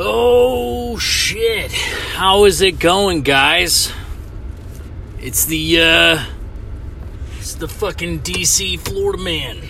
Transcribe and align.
Oh 0.00 0.96
shit. 0.98 1.72
How 1.72 2.44
is 2.44 2.60
it 2.60 2.78
going, 2.78 3.22
guys? 3.22 3.92
It's 5.20 5.44
the 5.44 5.80
uh 5.80 6.24
it's 7.36 7.54
the 7.54 7.66
fucking 7.66 8.20
DC 8.20 8.78
Florida 8.78 9.20
man. 9.20 9.60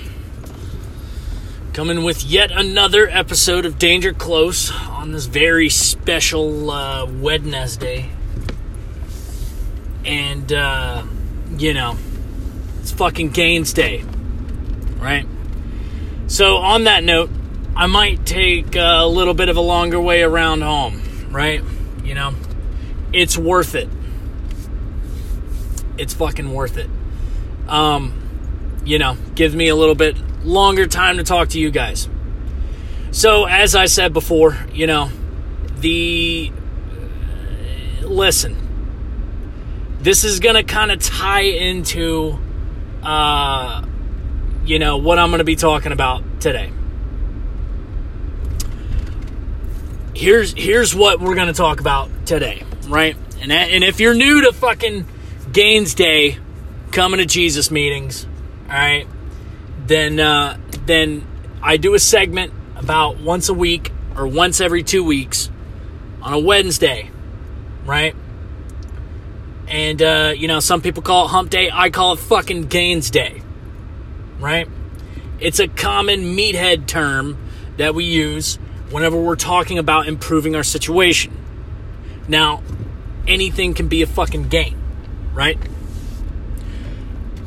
Coming 1.73 2.05
with 2.05 2.25
yet 2.25 2.51
another 2.53 3.09
episode 3.09 3.65
of 3.65 3.79
Danger 3.79 4.13
Close 4.13 4.71
on 4.71 5.13
this 5.13 5.25
very 5.25 5.71
special 5.71 6.71
uh 6.71 7.07
Wednesday. 7.07 8.11
And 10.05 10.53
uh 10.53 11.05
you 11.57 11.73
know, 11.73 11.97
it's 12.81 12.93
fucking 12.93 13.31
Gains 13.31 13.73
Day. 13.73 14.05
Right? 14.99 15.27
So 16.27 16.59
on 16.59 16.85
that 16.85 17.03
note, 17.03 17.31
I 17.79 17.87
might 17.87 18.27
take 18.27 18.75
a 18.75 19.07
little 19.07 19.35
bit 19.35 19.49
of 19.49 19.57
a 19.57 19.61
longer 19.61 20.01
way 20.01 20.25
around 20.25 20.63
home, 20.63 21.01
right? 21.31 21.63
You 22.03 22.15
know, 22.15 22.35
it's 23.13 23.39
worth 23.39 23.77
it. 23.77 23.89
It's 25.97 26.13
fucking 26.13 26.53
worth 26.53 26.77
it. 26.77 26.91
Um, 27.69 28.81
you 28.85 28.99
know, 28.99 29.17
gives 29.37 29.55
me 29.55 29.69
a 29.69 29.77
little 29.77 29.95
bit 29.95 30.17
longer 30.45 30.89
time 30.89 31.19
to 31.19 31.23
talk 31.23 31.51
to 31.51 31.61
you 31.61 31.71
guys. 31.71 32.09
So, 33.13 33.45
as 33.45 33.77
I 33.77 33.87
said 33.87 34.13
before, 34.13 34.59
you 34.73 34.89
know, 34.89 35.11
the 35.77 36.51
listen. 38.03 38.57
This 40.01 40.25
is 40.25 40.41
going 40.41 40.57
to 40.57 40.65
kind 40.65 40.91
of 40.91 40.99
tie 40.99 41.43
into 41.43 42.39
uh 43.05 43.85
you 44.65 44.81
know 44.81 44.97
what 44.97 45.21
I'm 45.21 45.31
going 45.31 45.39
to 45.39 45.45
be 45.45 45.55
talking 45.55 45.93
about 45.93 46.41
today. 46.41 46.73
Here's 50.19 50.53
here's 50.53 50.97
what 50.97 51.21
we're 51.21 51.37
gonna 51.37 51.53
talk 51.53 51.79
about 51.79 52.11
today, 52.27 52.65
right? 52.89 53.17
And 53.41 53.53
that, 53.53 53.71
and 53.71 53.85
if 53.85 54.01
you're 54.01 54.15
new 54.15 54.41
to 54.41 54.53
fucking 54.53 55.07
Gains 55.53 55.95
Day, 55.95 56.39
coming 56.91 57.19
to 57.19 57.25
Jesus 57.25 57.71
meetings, 57.71 58.27
all 58.65 58.75
right, 58.75 59.07
then 59.87 60.19
uh, 60.19 60.59
then 60.87 61.25
I 61.63 61.77
do 61.77 61.95
a 61.95 62.01
segment 62.01 62.53
about 62.75 63.21
once 63.21 63.49
a 63.49 63.55
week 63.55 63.93
or 64.17 64.27
once 64.27 64.61
every 64.61 64.83
two 64.83 65.05
weeks 65.05 65.53
on 66.21 66.33
a 66.33 66.39
Wednesday, 66.41 67.13
right? 67.85 68.17
And 69.69 70.03
uh, 70.03 70.35
you 70.37 70.49
know, 70.49 70.59
some 70.59 70.83
people 70.83 71.05
call 71.05 71.27
it 71.27 71.29
Hump 71.29 71.49
Day. 71.49 71.71
I 71.73 71.91
call 71.91 72.15
it 72.15 72.19
fucking 72.19 72.63
Gains 72.63 73.11
Day, 73.11 73.41
right? 74.41 74.69
It's 75.39 75.61
a 75.61 75.69
common 75.69 76.37
meathead 76.37 76.89
term 76.89 77.39
that 77.77 77.95
we 77.95 78.03
use 78.03 78.59
whenever 78.91 79.21
we're 79.21 79.37
talking 79.37 79.79
about 79.79 80.09
improving 80.09 80.57
our 80.57 80.63
situation. 80.63 81.33
Now, 82.27 82.63
anything 83.27 83.75
can 83.75 83.89
be 83.89 84.03
a 84.03 84.07
fucking 84.07 84.49
game, 84.49 84.81
right? 85.35 85.59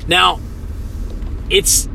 Now, 0.08 0.40
it's 1.50 1.88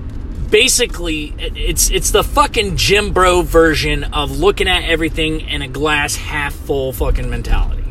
basically 0.51 1.35
it's 1.39 1.91
it's 1.91 2.11
the 2.11 2.23
fucking 2.23 2.77
gym 2.77 3.13
bro 3.13 3.43
version 3.43 4.05
of 4.05 4.39
looking 4.39 4.69
at 4.69 4.85
everything 4.85 5.41
in 5.41 5.63
a 5.63 5.69
glass 5.69 6.17
half 6.17 6.55
full 6.55 6.93
fucking 6.93 7.29
mentality. 7.29 7.85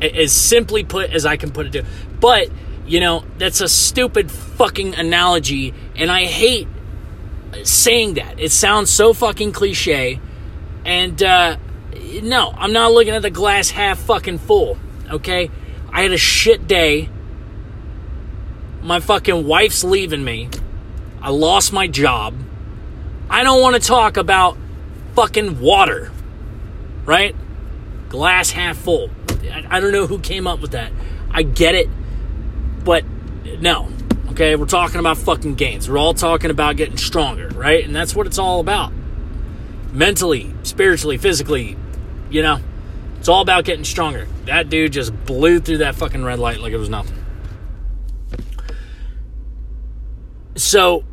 As 0.00 0.32
simply 0.32 0.84
put 0.84 1.10
as 1.10 1.24
I 1.24 1.36
can 1.36 1.50
put 1.50 1.66
it 1.66 1.72
to. 1.72 1.84
But, 2.20 2.48
you 2.86 3.00
know, 3.00 3.24
that's 3.38 3.60
a 3.60 3.68
stupid 3.68 4.30
fucking 4.30 4.94
analogy 4.94 5.72
and 5.94 6.10
I 6.10 6.24
hate 6.24 6.68
saying 7.62 8.14
that. 8.14 8.38
It 8.38 8.52
sounds 8.52 8.90
so 8.90 9.12
fucking 9.12 9.52
cliche. 9.52 10.20
And 10.84 11.22
uh, 11.22 11.56
no, 12.22 12.52
I'm 12.56 12.72
not 12.72 12.92
looking 12.92 13.14
at 13.14 13.22
the 13.22 13.30
glass 13.30 13.70
half 13.70 13.98
fucking 14.00 14.38
full. 14.38 14.78
Okay? 15.10 15.50
I 15.90 16.02
had 16.02 16.12
a 16.12 16.18
shit 16.18 16.66
day. 16.66 17.08
My 18.82 19.00
fucking 19.00 19.46
wife's 19.46 19.84
leaving 19.84 20.24
me. 20.24 20.50
I 21.22 21.30
lost 21.30 21.72
my 21.72 21.86
job. 21.86 22.34
I 23.30 23.42
don't 23.42 23.62
want 23.62 23.74
to 23.76 23.80
talk 23.80 24.16
about 24.16 24.58
fucking 25.14 25.60
water. 25.60 26.12
Right? 27.04 27.34
Glass 28.08 28.50
half 28.50 28.76
full. 28.76 29.10
I 29.68 29.80
don't 29.80 29.92
know 29.92 30.06
who 30.06 30.18
came 30.18 30.46
up 30.46 30.60
with 30.60 30.72
that. 30.72 30.92
I 31.30 31.42
get 31.42 31.74
it. 31.74 31.88
But 32.84 33.04
no, 33.60 33.88
Okay, 34.30 34.56
we're 34.56 34.66
talking 34.66 34.98
about 34.98 35.18
fucking 35.18 35.54
gains. 35.54 35.88
We're 35.88 35.98
all 35.98 36.14
talking 36.14 36.50
about 36.50 36.76
getting 36.76 36.96
stronger, 36.96 37.48
right? 37.48 37.84
And 37.84 37.94
that's 37.94 38.14
what 38.14 38.26
it's 38.26 38.38
all 38.38 38.60
about. 38.60 38.92
Mentally, 39.92 40.52
spiritually, 40.62 41.18
physically, 41.18 41.76
you 42.30 42.42
know, 42.42 42.58
it's 43.18 43.28
all 43.28 43.42
about 43.42 43.64
getting 43.64 43.84
stronger. 43.84 44.26
That 44.46 44.68
dude 44.68 44.92
just 44.92 45.14
blew 45.24 45.60
through 45.60 45.78
that 45.78 45.94
fucking 45.94 46.24
red 46.24 46.38
light 46.38 46.58
like 46.58 46.72
it 46.72 46.78
was 46.78 46.88
nothing. 46.88 47.16
So 50.56 51.04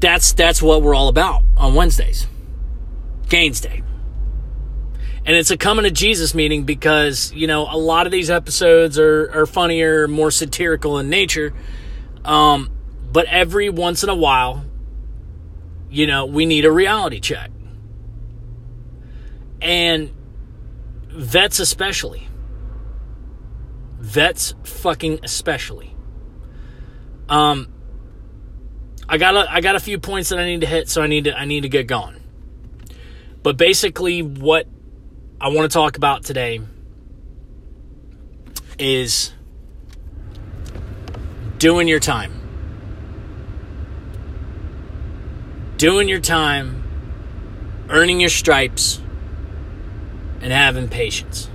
that's 0.00 0.32
that's 0.32 0.60
what 0.60 0.82
we're 0.82 0.94
all 0.94 1.08
about 1.08 1.42
on 1.56 1.74
Wednesdays. 1.74 2.26
Gains 3.28 3.60
Day 3.60 3.82
and 5.24 5.36
it's 5.36 5.50
a 5.50 5.56
coming 5.56 5.84
to 5.84 5.90
Jesus 5.90 6.34
meeting 6.34 6.64
because 6.64 7.32
you 7.32 7.46
know 7.46 7.62
a 7.70 7.76
lot 7.76 8.06
of 8.06 8.12
these 8.12 8.30
episodes 8.30 8.98
are 8.98 9.30
are 9.32 9.46
funnier, 9.46 10.08
more 10.08 10.30
satirical 10.30 10.98
in 10.98 11.08
nature. 11.08 11.54
Um, 12.24 12.70
but 13.12 13.26
every 13.26 13.68
once 13.68 14.02
in 14.02 14.08
a 14.08 14.14
while, 14.14 14.64
you 15.90 16.06
know, 16.06 16.26
we 16.26 16.46
need 16.46 16.64
a 16.64 16.72
reality 16.72 17.20
check, 17.20 17.50
and 19.60 20.10
vets 21.08 21.60
especially. 21.60 22.28
Vets 24.00 24.54
fucking 24.64 25.20
especially. 25.22 25.94
Um, 27.28 27.68
I 29.08 29.18
got 29.18 29.36
a, 29.36 29.52
I 29.52 29.60
got 29.60 29.76
a 29.76 29.80
few 29.80 30.00
points 30.00 30.30
that 30.30 30.40
I 30.40 30.46
need 30.46 30.62
to 30.62 30.66
hit, 30.66 30.88
so 30.88 31.00
I 31.00 31.06
need 31.06 31.24
to 31.24 31.38
I 31.38 31.44
need 31.44 31.60
to 31.60 31.68
get 31.68 31.86
going. 31.86 32.20
But 33.44 33.56
basically, 33.56 34.22
what 34.22 34.66
I 35.42 35.48
want 35.48 35.68
to 35.68 35.74
talk 35.76 35.96
about 35.96 36.22
today 36.22 36.60
is 38.78 39.32
doing 41.58 41.88
your 41.88 41.98
time. 41.98 42.32
Doing 45.78 46.08
your 46.08 46.20
time, 46.20 46.84
earning 47.88 48.20
your 48.20 48.28
stripes, 48.28 49.00
and 50.40 50.52
having 50.52 50.88
patience. 50.88 51.48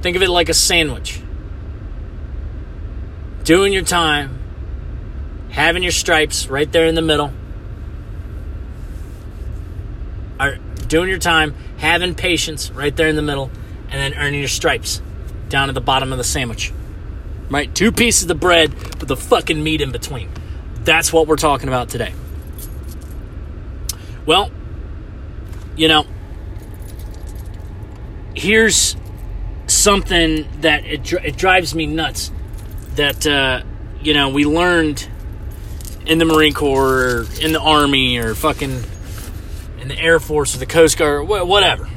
Think 0.00 0.14
of 0.14 0.22
it 0.22 0.30
like 0.30 0.48
a 0.48 0.54
sandwich. 0.54 1.20
Doing 3.42 3.72
your 3.72 3.82
time, 3.82 4.38
having 5.50 5.82
your 5.82 5.90
stripes 5.90 6.46
right 6.46 6.70
there 6.70 6.86
in 6.86 6.94
the 6.94 7.02
middle. 7.02 7.32
Doing 10.90 11.08
your 11.08 11.18
time, 11.18 11.54
having 11.78 12.14
patience 12.14 12.70
right 12.70 12.94
there 12.94 13.08
in 13.08 13.16
the 13.16 13.22
middle, 13.22 13.50
and 13.90 13.92
then 13.92 14.12
earning 14.20 14.40
your 14.40 14.48
stripes 14.48 15.00
down 15.48 15.70
at 15.70 15.74
the 15.74 15.80
bottom 15.80 16.12
of 16.12 16.18
the 16.18 16.24
sandwich. 16.24 16.72
Right? 17.48 17.74
Two 17.74 17.90
pieces 17.90 18.28
of 18.28 18.38
bread 18.38 18.74
with 18.74 19.08
the 19.08 19.16
fucking 19.16 19.62
meat 19.62 19.80
in 19.80 19.90
between. 19.90 20.30
That's 20.84 21.12
what 21.12 21.26
we're 21.26 21.36
talking 21.36 21.68
about 21.68 21.88
today. 21.88 22.12
Well, 24.26 24.50
you 25.76 25.88
know, 25.88 26.06
here's 28.34 28.96
something 29.66 30.46
that 30.60 30.84
it, 30.84 31.12
it 31.12 31.36
drives 31.36 31.74
me 31.74 31.86
nuts 31.86 32.30
that, 32.96 33.26
uh, 33.26 33.62
you 34.02 34.12
know, 34.14 34.28
we 34.28 34.44
learned 34.44 35.08
in 36.06 36.18
the 36.18 36.24
Marine 36.24 36.54
Corps 36.54 37.02
or 37.02 37.26
in 37.40 37.52
the 37.52 37.60
Army 37.60 38.18
or 38.18 38.34
fucking 38.34 38.70
in 38.70 38.82
the 39.90 39.98
Air 39.98 40.18
Force 40.18 40.54
or 40.54 40.58
the 40.58 40.66
Coast 40.66 40.98
Guard, 40.98 41.28
or 41.28 41.44
whatever. 41.44 41.88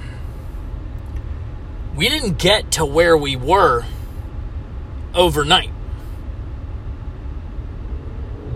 We 1.96 2.10
didn't 2.10 2.38
get 2.38 2.72
to 2.74 2.86
where 2.86 3.16
we 3.16 3.36
were 3.36 3.86
overnight. 5.14 5.70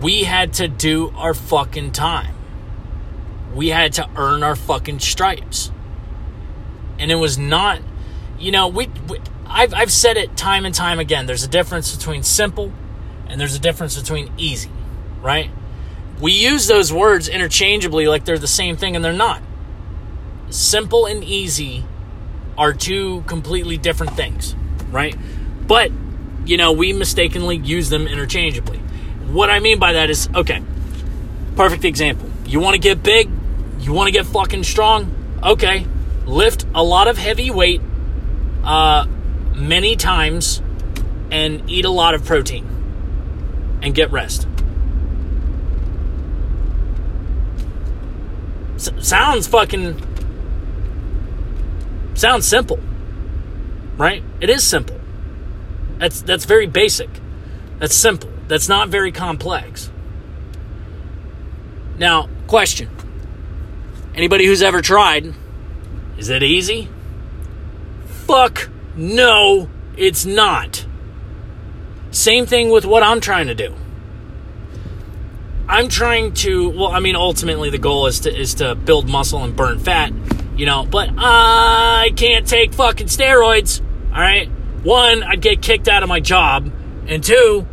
We 0.00 0.24
had 0.24 0.54
to 0.54 0.68
do 0.68 1.12
our 1.16 1.34
fucking 1.34 1.92
time. 1.92 2.34
We 3.54 3.68
had 3.68 3.94
to 3.94 4.08
earn 4.16 4.42
our 4.42 4.56
fucking 4.56 5.00
stripes. 5.00 5.72
And 6.98 7.10
it 7.10 7.16
was 7.16 7.38
not, 7.38 7.80
you 8.38 8.52
know, 8.52 8.68
we, 8.68 8.88
we 9.08 9.18
I've, 9.46 9.72
I've 9.72 9.92
said 9.92 10.16
it 10.16 10.36
time 10.36 10.66
and 10.66 10.74
time 10.74 10.98
again. 10.98 11.26
There's 11.26 11.44
a 11.44 11.48
difference 11.48 11.96
between 11.96 12.22
simple 12.22 12.72
and 13.28 13.40
there's 13.40 13.54
a 13.54 13.60
difference 13.60 13.98
between 13.98 14.32
easy, 14.36 14.70
right? 15.20 15.50
We 16.20 16.32
use 16.32 16.66
those 16.66 16.92
words 16.92 17.28
interchangeably 17.28 18.08
like 18.08 18.24
they're 18.24 18.38
the 18.38 18.46
same 18.46 18.76
thing, 18.76 18.96
and 18.96 19.04
they're 19.04 19.12
not. 19.12 19.42
Simple 20.50 21.06
and 21.06 21.22
easy 21.22 21.84
are 22.56 22.72
two 22.72 23.22
completely 23.22 23.76
different 23.76 24.14
things, 24.14 24.56
right? 24.90 25.16
But, 25.66 25.92
you 26.44 26.56
know, 26.56 26.72
we 26.72 26.92
mistakenly 26.92 27.56
use 27.56 27.90
them 27.90 28.08
interchangeably. 28.08 28.78
What 29.28 29.50
I 29.50 29.60
mean 29.60 29.78
by 29.78 29.92
that 29.92 30.10
is 30.10 30.28
okay, 30.34 30.62
perfect 31.54 31.84
example. 31.84 32.28
You 32.46 32.60
want 32.60 32.74
to 32.74 32.80
get 32.80 33.02
big? 33.02 33.30
You 33.78 33.92
want 33.92 34.08
to 34.08 34.12
get 34.12 34.24
fucking 34.24 34.64
strong? 34.64 35.14
Okay. 35.42 35.86
Lift 36.24 36.66
a 36.74 36.82
lot 36.82 37.08
of 37.08 37.18
heavy 37.18 37.50
weight 37.50 37.80
uh, 38.64 39.06
many 39.54 39.96
times 39.96 40.62
and 41.30 41.68
eat 41.70 41.84
a 41.84 41.90
lot 41.90 42.14
of 42.14 42.24
protein 42.24 42.66
and 43.82 43.94
get 43.94 44.10
rest. 44.10 44.47
S- 48.78 48.90
sounds 49.00 49.48
fucking 49.48 50.00
sounds 52.14 52.46
simple. 52.46 52.78
Right? 53.96 54.22
It 54.40 54.48
is 54.48 54.64
simple. 54.64 54.98
That's 55.98 56.22
that's 56.22 56.44
very 56.44 56.66
basic. 56.66 57.10
That's 57.80 57.94
simple. 57.94 58.30
That's 58.46 58.68
not 58.68 58.88
very 58.88 59.10
complex. 59.10 59.90
Now, 61.98 62.28
question. 62.46 62.88
Anybody 64.14 64.46
who's 64.46 64.62
ever 64.62 64.80
tried, 64.80 65.34
is 66.16 66.28
it 66.28 66.42
easy? 66.42 66.88
Fuck 68.26 68.68
no, 68.96 69.68
it's 69.96 70.24
not. 70.24 70.86
Same 72.10 72.46
thing 72.46 72.70
with 72.70 72.84
what 72.84 73.02
I'm 73.02 73.20
trying 73.20 73.48
to 73.48 73.54
do. 73.54 73.74
I'm 75.68 75.88
trying 75.88 76.32
to 76.34 76.70
well, 76.70 76.88
I 76.88 77.00
mean 77.00 77.14
ultimately 77.16 77.70
the 77.70 77.78
goal 77.78 78.06
is 78.06 78.20
to 78.20 78.34
is 78.34 78.54
to 78.54 78.74
build 78.74 79.08
muscle 79.08 79.44
and 79.44 79.54
burn 79.54 79.78
fat, 79.78 80.12
you 80.56 80.66
know, 80.66 80.84
but 80.84 81.10
I 81.16 82.10
can't 82.16 82.46
take 82.46 82.72
fucking 82.72 83.08
steroids. 83.08 83.82
All 84.12 84.20
right? 84.20 84.48
One, 84.82 85.22
I'd 85.22 85.42
get 85.42 85.60
kicked 85.60 85.88
out 85.88 86.02
of 86.02 86.08
my 86.08 86.20
job, 86.20 86.72
and 87.06 87.22
two, 87.22 87.66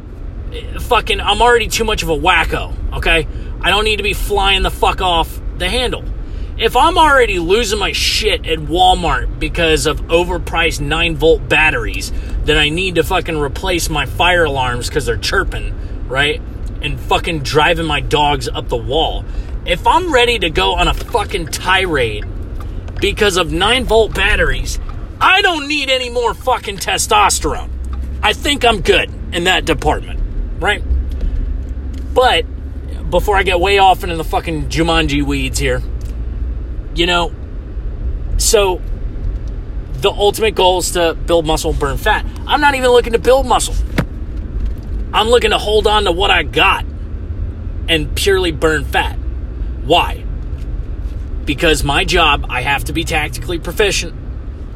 eh, 0.52 0.80
fucking 0.80 1.22
I'm 1.22 1.42
already 1.42 1.68
too 1.68 1.86
much 1.86 2.04
of 2.04 2.10
a 2.10 2.18
wacko, 2.18 2.76
okay? 2.98 3.28
I 3.62 3.70
don't 3.70 3.86
need 3.86 3.98
to 3.98 4.04
be 4.04 4.14
flying 4.14 4.64
the 4.64 4.72
fuck 4.72 5.02
off 5.02 5.40
the 5.58 5.70
handle. 5.70 6.04
If 6.58 6.76
I'm 6.76 6.98
already 6.98 7.40
losing 7.40 7.80
my 7.80 7.92
shit 7.92 8.46
at 8.46 8.60
Walmart 8.60 9.40
because 9.40 9.86
of 9.86 10.02
overpriced 10.04 10.80
9 10.80 11.16
volt 11.18 11.50
batteries 11.50 12.14
then 12.46 12.58
I 12.58 12.70
need 12.70 12.96
to 12.96 13.04
fucking 13.04 13.38
replace 13.38 13.90
my 13.90 14.06
fire 14.06 14.46
alarms 14.46 14.88
because 14.88 15.06
they're 15.06 15.18
chirping, 15.18 15.74
right? 16.08 16.42
And 16.86 17.00
fucking 17.00 17.40
driving 17.40 17.88
my 17.88 18.00
dogs 18.00 18.48
up 18.48 18.70
the 18.70 18.78
wall. 18.78 19.26
If 19.66 19.88
I'm 19.88 20.14
ready 20.14 20.38
to 20.38 20.52
go 20.52 20.76
on 20.76 20.88
a 20.88 20.94
fucking 20.94 21.48
tirade 21.48 22.26
because 23.02 23.38
of 23.38 23.52
9 23.52 23.86
volt 23.86 24.14
batteries, 24.14 24.80
I 25.20 25.42
don't 25.42 25.68
need 25.68 25.90
any 25.90 26.12
more 26.12 26.36
fucking 26.36 26.78
testosterone. 26.78 27.72
I 28.22 28.34
think 28.34 28.64
I'm 28.64 28.82
good 28.82 29.10
in 29.34 29.46
that 29.46 29.66
department, 29.66 30.20
right? 30.60 30.84
But 32.14 32.46
before 33.10 33.36
I 33.36 33.42
get 33.42 33.60
way 33.60 33.80
off 33.80 34.04
into 34.04 34.16
the 34.16 34.24
fucking 34.24 34.70
Jumanji 34.70 35.24
weeds 35.24 35.58
here, 35.58 35.82
you 36.94 37.08
know, 37.08 37.34
so 38.38 38.80
the 40.02 40.12
ultimate 40.12 40.54
goal 40.54 40.78
is 40.78 40.92
to 40.92 41.16
build 41.16 41.48
muscle, 41.48 41.74
burn 41.74 41.98
fat. 41.98 42.28
I'm 42.46 42.62
not 42.62 42.76
even 42.76 42.92
looking 42.92 43.14
to 43.14 43.20
build 43.20 43.48
muscle. 43.48 43.74
I'm 45.16 45.30
looking 45.30 45.52
to 45.52 45.58
hold 45.58 45.88
on 45.88 46.04
to 46.04 46.12
what 46.12 46.30
I 46.30 46.44
got 46.44 46.84
and 47.88 48.14
purely 48.18 48.52
burn 48.52 48.84
fat. 48.84 49.16
Why? 49.86 50.26
Because 51.46 51.86
my 51.86 52.04
job, 52.04 52.48
I 52.50 52.60
have 52.64 52.84
to 52.84 52.94
be 52.94 53.06
tactically 53.06 53.58
proficient. 53.58 54.14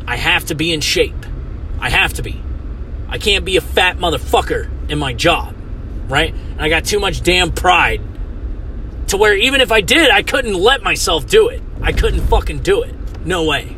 I 0.07 0.15
have 0.15 0.45
to 0.45 0.55
be 0.55 0.71
in 0.71 0.79
shape. 0.79 1.25
I 1.81 1.89
have 1.89 2.13
to 2.13 2.21
be. 2.21 2.41
I 3.09 3.17
can't 3.17 3.43
be 3.43 3.57
a 3.57 3.61
fat 3.61 3.97
motherfucker 3.97 4.69
in 4.89 4.97
my 4.97 5.11
job, 5.11 5.53
right? 6.07 6.33
And 6.33 6.61
I 6.61 6.69
got 6.69 6.85
too 6.85 7.01
much 7.01 7.21
damn 7.21 7.51
pride 7.51 7.99
to 9.07 9.17
where 9.17 9.35
even 9.35 9.59
if 9.59 9.73
I 9.73 9.81
did, 9.81 10.09
I 10.09 10.23
couldn't 10.23 10.53
let 10.53 10.81
myself 10.81 11.27
do 11.27 11.49
it. 11.49 11.61
I 11.81 11.91
couldn't 11.91 12.25
fucking 12.27 12.59
do 12.59 12.83
it. 12.83 12.95
No 13.25 13.43
way. 13.43 13.75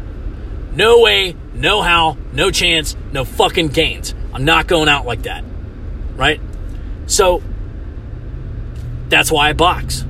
No 0.76 1.00
way, 1.00 1.36
no 1.56 1.82
how, 1.82 2.18
no 2.34 2.52
chance, 2.52 2.96
no 3.12 3.26
fucking 3.26 3.70
gains. 3.70 4.14
I'm 4.32 4.46
not 4.46 4.68
going 4.68 4.90
out 4.90 5.08
like 5.08 5.24
that. 5.24 5.44
Right? 6.16 6.40
So, 7.12 7.44
that's 9.10 9.30
why 9.30 9.50
I 9.50 9.54
box. 9.54 10.06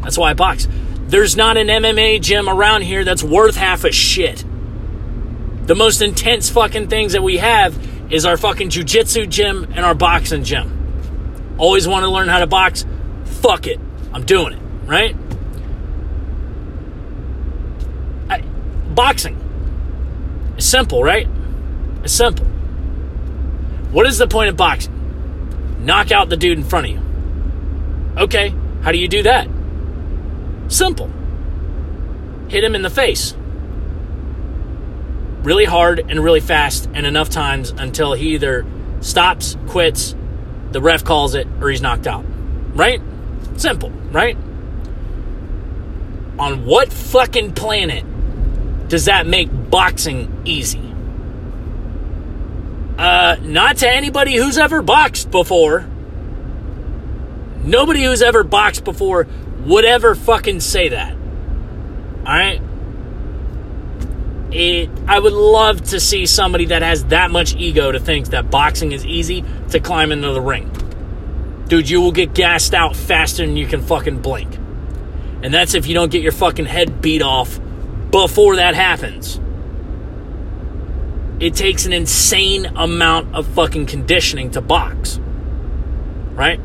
That's 0.00 0.18
why 0.18 0.30
I 0.30 0.34
box. 0.34 0.66
There's 1.06 1.36
not 1.36 1.56
an 1.56 1.68
MMA 1.68 2.20
gym 2.20 2.48
around 2.48 2.82
here 2.82 3.04
that's 3.04 3.22
worth 3.22 3.54
half 3.54 3.84
a 3.84 3.92
shit. 3.92 4.44
The 5.66 5.76
most 5.76 6.02
intense 6.02 6.50
fucking 6.50 6.88
things 6.88 7.12
that 7.12 7.22
we 7.22 7.36
have 7.36 7.78
is 8.12 8.26
our 8.26 8.36
fucking 8.36 8.70
jujitsu 8.70 9.28
gym 9.28 9.62
and 9.76 9.84
our 9.84 9.94
boxing 9.94 10.42
gym. 10.42 11.54
Always 11.56 11.86
want 11.86 12.02
to 12.02 12.10
learn 12.10 12.26
how 12.26 12.40
to 12.40 12.48
box? 12.48 12.84
Fuck 13.24 13.68
it. 13.68 13.78
I'm 14.12 14.24
doing 14.24 14.54
it, 14.54 14.60
right? 14.84 15.14
I, 18.28 18.40
boxing. 18.92 19.38
It's 20.56 20.66
simple, 20.66 21.04
right? 21.04 21.28
It's 22.02 22.12
simple. 22.12 22.46
What 23.92 24.08
is 24.08 24.18
the 24.18 24.26
point 24.26 24.48
of 24.48 24.56
boxing? 24.56 24.91
Knock 25.82 26.12
out 26.12 26.28
the 26.28 26.36
dude 26.36 26.58
in 26.58 26.64
front 26.64 26.86
of 26.86 26.92
you. 26.92 27.02
Okay, 28.16 28.54
how 28.82 28.92
do 28.92 28.98
you 28.98 29.08
do 29.08 29.24
that? 29.24 29.48
Simple. 30.68 31.10
Hit 32.48 32.62
him 32.62 32.76
in 32.76 32.82
the 32.82 32.90
face. 32.90 33.34
Really 35.42 35.64
hard 35.64 35.98
and 36.08 36.22
really 36.22 36.40
fast, 36.40 36.88
and 36.94 37.04
enough 37.04 37.28
times 37.30 37.70
until 37.70 38.12
he 38.12 38.34
either 38.34 38.64
stops, 39.00 39.56
quits, 39.66 40.14
the 40.70 40.80
ref 40.80 41.02
calls 41.02 41.34
it, 41.34 41.48
or 41.60 41.68
he's 41.68 41.82
knocked 41.82 42.06
out. 42.06 42.24
Right? 42.74 43.00
Simple, 43.56 43.90
right? 44.12 44.36
On 46.38 46.64
what 46.64 46.92
fucking 46.92 47.54
planet 47.54 48.04
does 48.88 49.06
that 49.06 49.26
make 49.26 49.48
boxing 49.70 50.42
easy? 50.44 50.91
Uh, 52.98 53.36
not 53.40 53.78
to 53.78 53.88
anybody 53.88 54.36
who's 54.36 54.58
ever 54.58 54.82
boxed 54.82 55.30
before. 55.30 55.88
Nobody 57.64 58.02
who's 58.04 58.22
ever 58.22 58.44
boxed 58.44 58.84
before 58.84 59.26
would 59.60 59.84
ever 59.84 60.14
fucking 60.14 60.60
say 60.60 60.88
that. 60.88 61.16
Alright? 62.18 62.60
It, 64.52 64.90
I 65.06 65.18
would 65.18 65.32
love 65.32 65.82
to 65.90 66.00
see 66.00 66.26
somebody 66.26 66.66
that 66.66 66.82
has 66.82 67.06
that 67.06 67.30
much 67.30 67.54
ego 67.54 67.90
to 67.90 67.98
think 67.98 68.28
that 68.28 68.50
boxing 68.50 68.92
is 68.92 69.06
easy 69.06 69.44
to 69.70 69.80
climb 69.80 70.12
into 70.12 70.32
the 70.32 70.40
ring. 70.40 70.70
Dude, 71.68 71.88
you 71.88 72.00
will 72.02 72.12
get 72.12 72.34
gassed 72.34 72.74
out 72.74 72.94
faster 72.94 73.46
than 73.46 73.56
you 73.56 73.66
can 73.66 73.80
fucking 73.80 74.20
blink. 74.20 74.54
And 75.42 75.54
that's 75.54 75.74
if 75.74 75.86
you 75.86 75.94
don't 75.94 76.12
get 76.12 76.22
your 76.22 76.32
fucking 76.32 76.66
head 76.66 77.00
beat 77.00 77.22
off 77.22 77.58
before 78.10 78.56
that 78.56 78.74
happens. 78.74 79.40
It 81.42 81.56
takes 81.56 81.86
an 81.86 81.92
insane 81.92 82.66
amount 82.66 83.34
of 83.34 83.48
fucking 83.48 83.86
conditioning 83.86 84.52
to 84.52 84.60
box. 84.60 85.18
Right? 86.34 86.60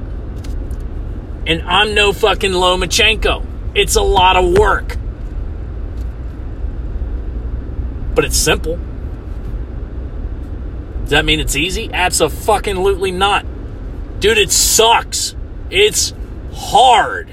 And 1.47 1.63
I'm 1.63 1.95
no 1.95 2.13
fucking 2.13 2.51
Lomachenko. 2.51 3.43
It's 3.73 3.95
a 3.95 4.03
lot 4.03 4.35
of 4.35 4.55
work. 4.55 4.97
But 8.13 8.23
it's 8.23 8.37
simple. 8.37 8.77
Does 11.01 11.09
that 11.09 11.25
mean 11.25 11.39
it's 11.39 11.55
easy? 11.55 11.89
Absolutely 11.91 13.09
not. 13.09 13.47
Dude, 14.19 14.37
it 14.37 14.51
sucks. 14.51 15.35
It's 15.71 16.13
hard. 16.53 17.29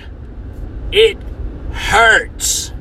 It 0.93 1.19
hurts. 1.73 2.73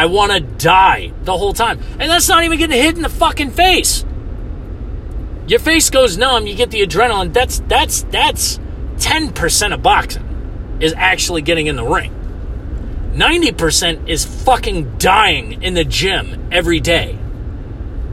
I 0.00 0.06
want 0.06 0.32
to 0.32 0.40
die 0.40 1.12
the 1.24 1.36
whole 1.36 1.52
time. 1.52 1.78
And 1.98 2.10
that's 2.10 2.26
not 2.26 2.42
even 2.42 2.58
getting 2.58 2.80
hit 2.80 2.96
in 2.96 3.02
the 3.02 3.10
fucking 3.10 3.50
face. 3.50 4.02
Your 5.46 5.60
face 5.60 5.90
goes 5.90 6.16
numb, 6.16 6.46
you 6.46 6.56
get 6.56 6.70
the 6.70 6.80
adrenaline. 6.80 7.34
That's 7.34 7.58
that's 7.68 8.04
that's 8.04 8.58
10% 8.96 9.74
of 9.74 9.82
boxing 9.82 10.78
is 10.80 10.94
actually 10.96 11.42
getting 11.42 11.66
in 11.66 11.76
the 11.76 11.84
ring. 11.84 12.14
90% 13.12 14.08
is 14.08 14.24
fucking 14.24 14.96
dying 14.96 15.62
in 15.62 15.74
the 15.74 15.84
gym 15.84 16.48
every 16.50 16.80
day. 16.80 17.18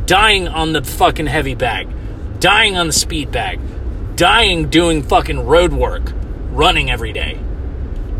Dying 0.05 0.49
on 0.49 0.73
the 0.73 0.83
fucking 0.83 1.27
heavy 1.27 1.55
bag. 1.55 1.87
Dying 2.41 2.75
on 2.75 2.87
the 2.87 2.93
speed 2.93 3.31
bag. 3.31 3.61
Dying 4.17 4.67
doing 4.67 5.03
fucking 5.03 5.45
road 5.45 5.71
work. 5.71 6.11
Running 6.51 6.91
every 6.91 7.13
day. 7.13 7.39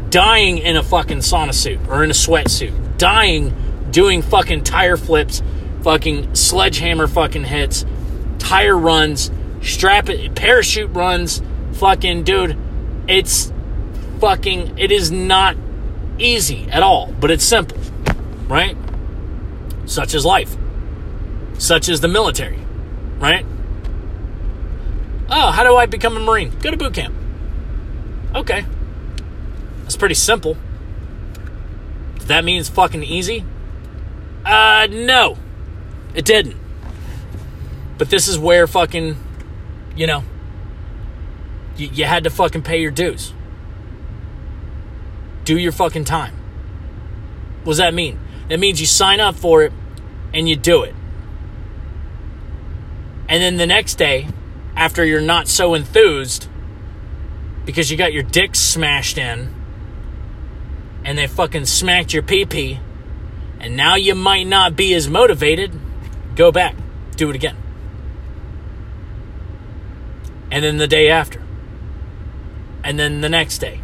Dying 0.09 0.57
in 0.57 0.77
a 0.77 0.83
fucking 0.83 1.17
sauna 1.17 1.53
suit 1.53 1.81
or 1.89 2.01
in 2.05 2.09
a 2.09 2.13
sweatsuit. 2.13 2.86
Dying 2.97 3.53
doing 3.91 4.21
fucking 4.21 4.63
tire 4.63 4.97
flips. 4.97 5.41
Fucking 5.83 6.35
sledgehammer 6.35 7.07
fucking 7.07 7.45
hits. 7.45 7.85
Tire 8.39 8.77
runs. 8.77 9.31
Strap 9.61 10.09
it. 10.09 10.35
Parachute 10.35 10.93
runs. 10.93 11.41
Fucking 11.73 12.23
dude. 12.23 12.57
It's 13.07 13.51
fucking. 14.19 14.77
It 14.77 14.91
is 14.91 15.11
not 15.11 15.55
easy 16.19 16.67
at 16.71 16.83
all, 16.83 17.13
but 17.19 17.31
it's 17.31 17.43
simple, 17.43 17.77
right? 18.47 18.75
Such 19.85 20.13
is 20.13 20.25
life, 20.25 20.55
such 21.57 21.89
is 21.89 22.01
the 22.01 22.07
military, 22.07 22.59
right? 23.19 23.45
Oh, 25.29 25.51
how 25.51 25.63
do 25.63 25.75
I 25.75 25.85
become 25.85 26.17
a 26.17 26.19
Marine? 26.19 26.51
Go 26.59 26.71
to 26.71 26.77
boot 26.77 26.93
camp. 26.93 27.13
Okay. 28.33 28.65
That's 29.83 29.97
pretty 29.97 30.15
simple. 30.15 30.57
That 32.27 32.43
means 32.43 32.69
fucking 32.69 33.03
easy? 33.03 33.43
Uh, 34.45 34.87
no. 34.89 35.37
It 36.13 36.25
didn't. 36.25 36.57
But 37.97 38.09
this 38.09 38.27
is 38.27 38.37
where 38.37 38.67
fucking, 38.67 39.17
you 39.95 40.07
know, 40.07 40.23
you, 41.77 41.87
you 41.87 42.05
had 42.05 42.25
to 42.25 42.29
fucking 42.29 42.63
pay 42.63 42.81
your 42.81 42.91
dues. 42.91 43.33
Do 45.45 45.57
your 45.57 45.71
fucking 45.71 46.05
time. 46.05 46.35
What 47.63 47.71
does 47.71 47.77
that 47.77 47.93
mean? 47.93 48.19
That 48.49 48.59
means 48.59 48.79
you 48.79 48.87
sign 48.87 49.19
up 49.19 49.35
for 49.35 49.63
it 49.63 49.71
and 50.33 50.47
you 50.47 50.55
do 50.55 50.83
it. 50.83 50.95
And 53.29 53.41
then 53.41 53.57
the 53.57 53.67
next 53.67 53.95
day, 53.95 54.27
after 54.75 55.03
you're 55.03 55.21
not 55.21 55.47
so 55.47 55.73
enthused 55.73 56.47
because 57.65 57.89
you 57.91 57.97
got 57.97 58.13
your 58.13 58.23
dick 58.23 58.55
smashed 58.55 59.17
in 59.17 59.53
and 61.07 61.17
they 61.17 61.25
fucking 61.25 61.65
smacked 61.65 62.13
your 62.13 62.21
pee 62.21 62.43
pee, 62.43 62.79
and 63.61 63.77
now 63.77 63.95
you 63.95 64.13
might 64.13 64.43
not 64.43 64.75
be 64.75 64.93
as 64.93 65.07
motivated, 65.07 65.71
go 66.35 66.51
back, 66.51 66.75
do 67.15 67.29
it 67.29 67.35
again. 67.35 67.55
And 70.51 70.65
then 70.65 70.75
the 70.77 70.87
day 70.87 71.09
after. 71.09 71.41
And 72.83 72.99
then 72.99 73.21
the 73.21 73.29
next 73.29 73.59
day. 73.59 73.79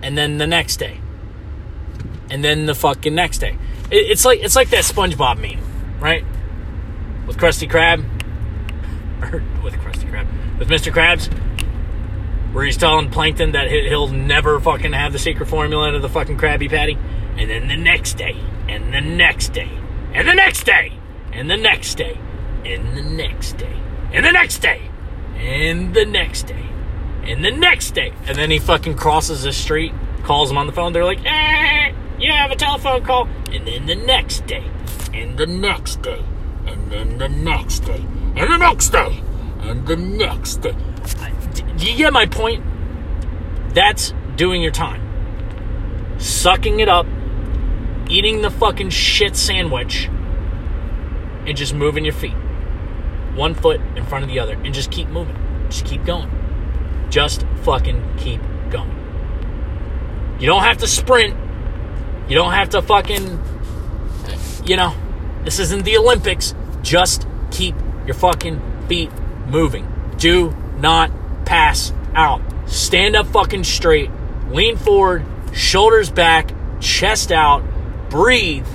And 0.00 0.16
then 0.16 0.38
the 0.38 0.46
next 0.46 0.76
day. 0.76 1.00
And 2.30 2.44
then 2.44 2.66
the 2.66 2.74
fucking 2.74 3.14
next 3.14 3.38
day. 3.38 3.58
it's 3.90 4.24
like 4.24 4.40
it's 4.40 4.54
like 4.54 4.70
that 4.70 4.84
SpongeBob 4.84 5.40
meme, 5.40 6.00
right? 6.00 6.24
With 7.26 7.36
Krusty 7.36 7.68
Krab. 7.68 8.04
Or 9.22 9.42
with 9.62 9.74
Krusty 9.74 10.10
Krab. 10.10 10.58
With 10.58 10.68
Mr. 10.68 10.92
Krabs 10.92 11.28
where 12.52 12.64
he's 12.64 12.76
telling 12.76 13.10
Plankton 13.10 13.52
that 13.52 13.70
he'll 13.70 14.08
never 14.08 14.60
fucking 14.60 14.92
have 14.92 15.12
the 15.12 15.18
secret 15.18 15.48
formula 15.48 15.92
to 15.92 15.98
the 15.98 16.08
fucking 16.08 16.36
Krabby 16.36 16.68
Patty. 16.68 16.98
And 17.36 17.50
then 17.50 17.68
the 17.68 17.76
next 17.76 18.18
day, 18.18 18.36
and 18.68 18.92
the 18.92 19.00
next 19.00 19.52
day, 19.54 19.70
and 20.12 20.28
the 20.28 20.34
next 20.34 20.64
day, 20.64 20.92
and 21.32 21.50
the 21.50 21.56
next 21.56 21.94
day, 21.94 22.18
and 22.64 22.94
the 22.94 23.02
next 23.02 23.56
day, 23.56 23.78
and 24.12 24.24
the 24.24 24.32
next 24.32 24.58
day, 24.58 24.82
and 25.36 25.94
the 25.94 26.04
next 26.04 26.42
day, 26.42 26.68
and 27.24 27.44
the 27.44 27.50
next 27.50 27.92
day. 27.92 28.12
And 28.26 28.36
then 28.36 28.50
he 28.50 28.58
fucking 28.58 28.96
crosses 28.96 29.42
the 29.42 29.52
street, 29.52 29.92
calls 30.24 30.50
him 30.50 30.58
on 30.58 30.66
the 30.66 30.72
phone. 30.72 30.92
They're 30.92 31.04
like, 31.04 31.24
eh, 31.24 31.92
you 32.18 32.32
have 32.32 32.50
a 32.50 32.56
telephone 32.56 33.02
call. 33.02 33.28
And 33.50 33.66
then 33.66 33.86
the 33.86 33.96
next 33.96 34.46
day, 34.46 34.64
and 35.14 35.38
the 35.38 35.46
next 35.46 36.02
day, 36.02 36.22
and 36.66 36.92
then 36.92 37.16
the 37.16 37.28
next 37.28 37.80
day, 37.80 38.04
and 38.36 38.52
the 38.52 38.58
next 38.58 38.90
day, 38.90 39.22
and 39.60 39.86
the 39.86 39.96
next 39.96 40.56
day. 40.60 40.76
Do 41.54 41.90
you 41.90 41.96
get 41.96 42.12
my 42.12 42.26
point? 42.26 42.64
That's 43.74 44.14
doing 44.36 44.62
your 44.62 44.72
time. 44.72 45.00
Sucking 46.18 46.80
it 46.80 46.88
up, 46.88 47.06
eating 48.08 48.42
the 48.42 48.50
fucking 48.50 48.90
shit 48.90 49.36
sandwich, 49.36 50.08
and 51.46 51.56
just 51.56 51.74
moving 51.74 52.04
your 52.04 52.14
feet. 52.14 52.36
One 53.34 53.54
foot 53.54 53.80
in 53.96 54.04
front 54.04 54.24
of 54.24 54.30
the 54.30 54.38
other, 54.38 54.54
and 54.54 54.74
just 54.74 54.90
keep 54.90 55.08
moving. 55.08 55.36
Just 55.68 55.86
keep 55.86 56.04
going. 56.04 56.30
Just 57.10 57.44
fucking 57.62 58.16
keep 58.18 58.40
going. 58.70 58.90
You 60.38 60.46
don't 60.46 60.62
have 60.62 60.78
to 60.78 60.86
sprint. 60.86 61.36
You 62.28 62.36
don't 62.36 62.52
have 62.52 62.70
to 62.70 62.82
fucking, 62.82 63.40
you 64.64 64.76
know, 64.76 64.94
this 65.44 65.58
isn't 65.58 65.84
the 65.84 65.96
Olympics. 65.98 66.54
Just 66.82 67.26
keep 67.50 67.74
your 68.06 68.14
fucking 68.14 68.60
feet 68.88 69.10
moving. 69.46 69.86
Do 70.18 70.54
not 70.78 71.10
pass 71.44 71.92
out. 72.14 72.40
Stand 72.66 73.16
up 73.16 73.26
fucking 73.26 73.64
straight, 73.64 74.10
lean 74.50 74.76
forward, 74.76 75.24
shoulders 75.52 76.10
back, 76.10 76.52
chest 76.80 77.32
out, 77.32 77.62
breathe, 78.08 78.66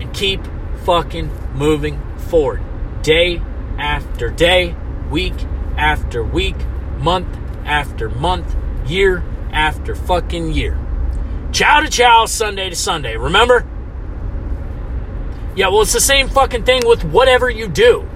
and 0.00 0.12
keep 0.12 0.40
fucking 0.84 1.30
moving 1.54 2.00
forward. 2.16 2.62
Day 3.02 3.40
after 3.78 4.30
day, 4.30 4.74
week 5.10 5.34
after 5.76 6.22
week, 6.22 6.56
month 6.98 7.28
after 7.64 8.08
month, 8.08 8.56
year 8.86 9.22
after 9.52 9.94
fucking 9.94 10.52
year. 10.52 10.78
Chow 11.52 11.80
to 11.80 11.88
chow, 11.88 12.26
Sunday 12.26 12.70
to 12.70 12.76
Sunday. 12.76 13.16
Remember? 13.16 13.66
Yeah, 15.54 15.68
well, 15.68 15.82
it's 15.82 15.92
the 15.92 16.00
same 16.00 16.28
fucking 16.28 16.64
thing 16.64 16.86
with 16.86 17.04
whatever 17.04 17.48
you 17.48 17.66
do. 17.68 18.06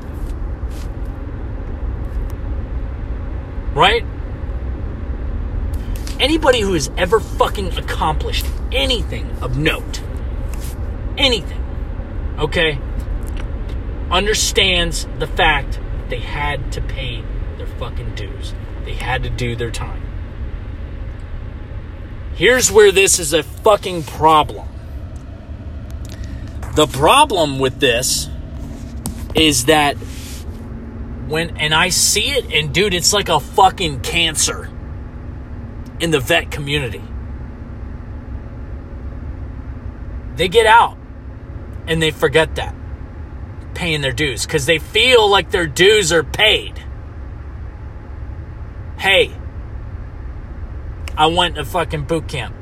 Right? 3.74 4.04
Anybody 6.18 6.60
who 6.60 6.74
has 6.74 6.90
ever 6.96 7.20
fucking 7.20 7.78
accomplished 7.78 8.46
anything 8.72 9.30
of 9.40 9.56
note, 9.56 10.02
anything, 11.16 11.62
okay, 12.38 12.78
understands 14.10 15.06
the 15.18 15.26
fact 15.26 15.80
they 16.08 16.18
had 16.18 16.72
to 16.72 16.80
pay 16.80 17.22
their 17.56 17.66
fucking 17.66 18.14
dues. 18.16 18.54
They 18.84 18.94
had 18.94 19.22
to 19.22 19.30
do 19.30 19.54
their 19.54 19.70
time. 19.70 20.02
Here's 22.34 22.72
where 22.72 22.90
this 22.90 23.18
is 23.18 23.32
a 23.32 23.42
fucking 23.42 24.02
problem. 24.04 24.66
The 26.74 26.86
problem 26.86 27.58
with 27.58 27.80
this 27.80 28.28
is 29.34 29.66
that 29.66 29.96
when 31.30 31.56
and 31.56 31.72
I 31.72 31.90
see 31.90 32.30
it 32.30 32.52
and 32.52 32.74
dude, 32.74 32.92
it's 32.92 33.12
like 33.12 33.28
a 33.28 33.40
fucking 33.40 34.00
cancer 34.00 34.68
in 36.00 36.10
the 36.10 36.20
vet 36.20 36.50
community. 36.50 37.02
They 40.36 40.48
get 40.48 40.66
out 40.66 40.98
and 41.86 42.02
they 42.02 42.10
forget 42.10 42.56
that 42.56 42.74
paying 43.74 44.00
their 44.00 44.12
dues 44.12 44.44
because 44.44 44.66
they 44.66 44.78
feel 44.78 45.28
like 45.28 45.50
their 45.50 45.66
dues 45.66 46.12
are 46.12 46.24
paid. 46.24 46.84
Hey, 48.98 49.32
I 51.16 51.26
went 51.26 51.54
to 51.54 51.64
fucking 51.64 52.04
boot 52.04 52.28
camp. 52.28 52.54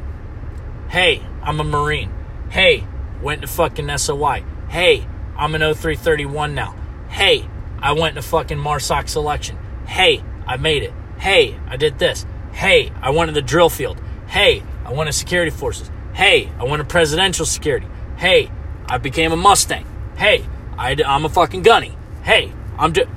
Hey, 0.88 1.22
I'm 1.42 1.58
a 1.58 1.64
Marine. 1.64 2.12
Hey, 2.50 2.84
went 3.22 3.42
to 3.42 3.48
fucking 3.48 3.96
SOI. 3.96 4.44
Hey, 4.68 5.06
I'm 5.36 5.54
an 5.54 5.60
0331 5.60 6.54
now. 6.54 6.74
Hey, 7.08 7.48
I 7.80 7.92
went 7.92 8.16
to 8.16 8.22
fucking 8.22 8.58
MARSOC 8.58 9.08
selection. 9.08 9.58
Hey, 9.86 10.22
I 10.46 10.56
made 10.56 10.82
it. 10.82 10.92
Hey, 11.18 11.58
I 11.66 11.76
did 11.76 11.98
this. 11.98 12.26
Hey, 12.52 12.92
I 13.00 13.10
went 13.10 13.28
to 13.28 13.34
the 13.34 13.42
drill 13.42 13.70
field. 13.70 14.00
Hey, 14.26 14.62
I 14.84 14.92
went 14.92 15.08
to 15.08 15.12
security 15.12 15.50
forces. 15.50 15.90
Hey, 16.12 16.50
I 16.58 16.64
went 16.64 16.80
to 16.80 16.84
presidential 16.86 17.46
security. 17.46 17.86
Hey, 18.16 18.50
I 18.86 18.98
became 18.98 19.32
a 19.32 19.36
Mustang. 19.36 19.86
Hey, 20.16 20.44
I, 20.76 20.96
am 21.04 21.24
a 21.24 21.28
fucking 21.28 21.62
gunny. 21.62 21.96
Hey, 22.22 22.52
I'm 22.78 22.92
just. 22.92 23.08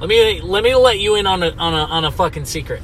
Let 0.00 0.08
me 0.08 0.40
let 0.42 0.62
me 0.62 0.74
let 0.74 0.98
you 0.98 1.14
in 1.14 1.26
on 1.26 1.42
a 1.42 1.50
on 1.50 1.72
a 1.72 1.84
on 1.84 2.04
a 2.04 2.10
fucking 2.10 2.44
secret. 2.44 2.82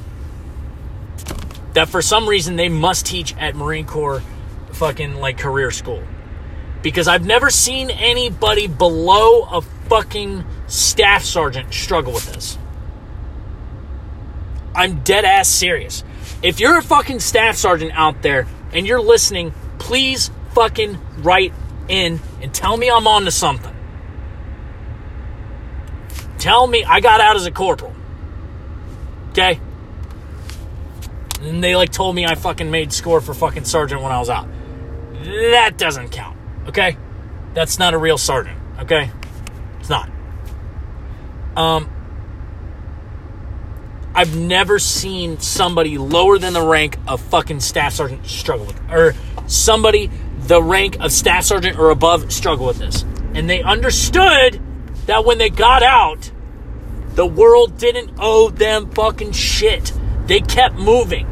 That 1.73 1.89
for 1.89 2.01
some 2.01 2.27
reason 2.27 2.55
they 2.55 2.69
must 2.69 3.05
teach 3.05 3.35
at 3.37 3.55
Marine 3.55 3.85
Corps 3.85 4.23
fucking 4.73 5.15
like 5.15 5.37
career 5.37 5.71
school. 5.71 6.01
Because 6.81 7.07
I've 7.07 7.25
never 7.25 7.49
seen 7.49 7.91
anybody 7.91 8.67
below 8.67 9.43
a 9.43 9.61
fucking 9.91 10.45
staff 10.67 11.21
sergeant 11.21 11.73
struggle 11.73 12.13
with 12.13 12.31
this. 12.31 12.57
I'm 14.73 15.01
dead 15.01 15.25
ass 15.25 15.49
serious. 15.49 16.05
If 16.41 16.61
you're 16.61 16.77
a 16.77 16.81
fucking 16.81 17.19
staff 17.19 17.57
sergeant 17.57 17.91
out 17.93 18.21
there 18.21 18.47
and 18.71 18.87
you're 18.87 19.01
listening, 19.01 19.53
please 19.79 20.31
fucking 20.53 20.97
write 21.17 21.51
in 21.89 22.21
and 22.41 22.53
tell 22.53 22.77
me 22.77 22.89
I'm 22.89 23.05
on 23.05 23.25
to 23.25 23.31
something. 23.31 23.75
Tell 26.37 26.65
me 26.67 26.85
I 26.85 27.01
got 27.01 27.19
out 27.19 27.35
as 27.35 27.45
a 27.45 27.51
corporal. 27.51 27.93
Okay? 29.31 29.59
And 31.41 31.61
they 31.61 31.75
like 31.75 31.91
told 31.91 32.15
me 32.15 32.25
I 32.25 32.35
fucking 32.35 32.71
made 32.71 32.93
score 32.93 33.19
for 33.19 33.33
fucking 33.33 33.65
sergeant 33.65 34.01
when 34.01 34.13
I 34.13 34.19
was 34.19 34.29
out. 34.29 34.47
That 35.25 35.77
doesn't 35.77 36.13
count. 36.13 36.37
Okay? 36.67 36.95
That's 37.53 37.77
not 37.77 37.93
a 37.93 37.97
real 37.97 38.17
sergeant. 38.17 38.57
Okay? 38.79 39.11
It's 39.81 39.89
not. 39.89 40.09
Um 41.57 41.89
I've 44.13 44.35
never 44.35 44.77
seen 44.79 45.39
somebody 45.39 45.97
lower 45.97 46.37
than 46.37 46.53
the 46.53 46.65
rank 46.65 46.97
of 47.07 47.21
fucking 47.21 47.61
staff 47.61 47.93
sergeant 47.93 48.25
struggle 48.25 48.65
with, 48.65 48.79
or 48.91 49.15
somebody 49.47 50.09
the 50.39 50.61
rank 50.61 50.97
of 50.99 51.11
staff 51.11 51.45
sergeant 51.45 51.77
or 51.77 51.89
above 51.89 52.31
struggle 52.31 52.67
with 52.67 52.77
this. 52.77 53.03
And 53.33 53.49
they 53.49 53.61
understood 53.61 54.61
that 55.05 55.25
when 55.25 55.37
they 55.37 55.49
got 55.49 55.83
out, 55.83 56.31
the 57.15 57.25
world 57.25 57.77
didn't 57.77 58.11
owe 58.19 58.49
them 58.49 58.91
fucking 58.91 59.31
shit. 59.31 59.93
They 60.25 60.41
kept 60.41 60.75
moving. 60.75 61.27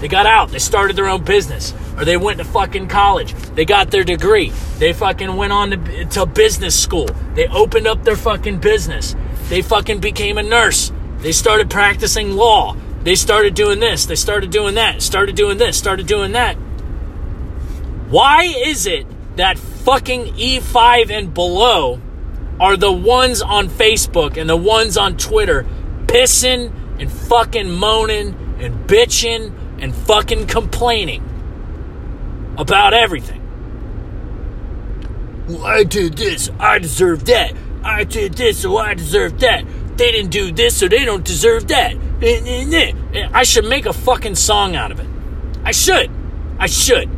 They 0.00 0.08
got 0.08 0.26
out, 0.26 0.50
they 0.50 0.58
started 0.58 0.96
their 0.96 1.08
own 1.08 1.24
business, 1.24 1.72
or 1.96 2.04
they 2.04 2.16
went 2.16 2.38
to 2.38 2.44
fucking 2.44 2.88
college. 2.88 3.32
They 3.54 3.64
got 3.64 3.90
their 3.90 4.04
degree. 4.04 4.50
They 4.78 4.92
fucking 4.92 5.34
went 5.34 5.52
on 5.52 5.70
to, 5.70 6.04
to 6.04 6.26
business 6.26 6.78
school. 6.78 7.08
They 7.34 7.46
opened 7.48 7.86
up 7.86 8.04
their 8.04 8.16
fucking 8.16 8.58
business. 8.58 9.16
They 9.48 9.62
fucking 9.62 10.00
became 10.00 10.38
a 10.38 10.42
nurse. 10.42 10.92
They 11.18 11.32
started 11.32 11.70
practicing 11.70 12.32
law. 12.32 12.76
They 13.06 13.14
started 13.14 13.54
doing 13.54 13.78
this, 13.78 14.06
they 14.06 14.16
started 14.16 14.50
doing 14.50 14.74
that, 14.74 15.00
started 15.00 15.36
doing 15.36 15.58
this, 15.58 15.78
started 15.78 16.08
doing 16.08 16.32
that. 16.32 16.54
Why 18.08 18.42
is 18.42 18.84
it 18.86 19.06
that 19.36 19.60
fucking 19.60 20.34
E5 20.34 21.10
and 21.10 21.32
below 21.32 22.00
are 22.58 22.76
the 22.76 22.90
ones 22.90 23.42
on 23.42 23.68
Facebook 23.68 24.36
and 24.36 24.50
the 24.50 24.56
ones 24.56 24.96
on 24.96 25.16
Twitter 25.16 25.64
pissing 26.06 26.72
and 26.98 27.12
fucking 27.12 27.70
moaning 27.70 28.34
and 28.58 28.88
bitching 28.88 29.52
and 29.78 29.94
fucking 29.94 30.48
complaining 30.48 31.22
about 32.58 32.94
everything? 32.94 33.42
Well, 35.48 35.64
I 35.64 35.84
did 35.84 36.16
this, 36.16 36.50
I 36.58 36.78
deserve 36.78 37.24
that. 37.26 37.54
I 37.84 38.04
did 38.04 38.34
this, 38.34 38.62
so 38.62 38.76
I 38.78 38.94
deserve 38.94 39.38
that. 39.40 39.64
They 39.96 40.12
didn't 40.12 40.30
do 40.30 40.50
this, 40.52 40.76
so 40.76 40.88
they 40.88 41.04
don't 41.04 41.24
deserve 41.24 41.68
that. 41.68 41.96
I 43.32 43.44
should 43.44 43.64
make 43.64 43.86
a 43.86 43.92
fucking 43.92 44.34
song 44.34 44.74
out 44.74 44.90
of 44.90 44.98
it. 45.00 45.06
I 45.64 45.70
should. 45.70 46.10
I 46.58 46.66
should. 46.66 47.08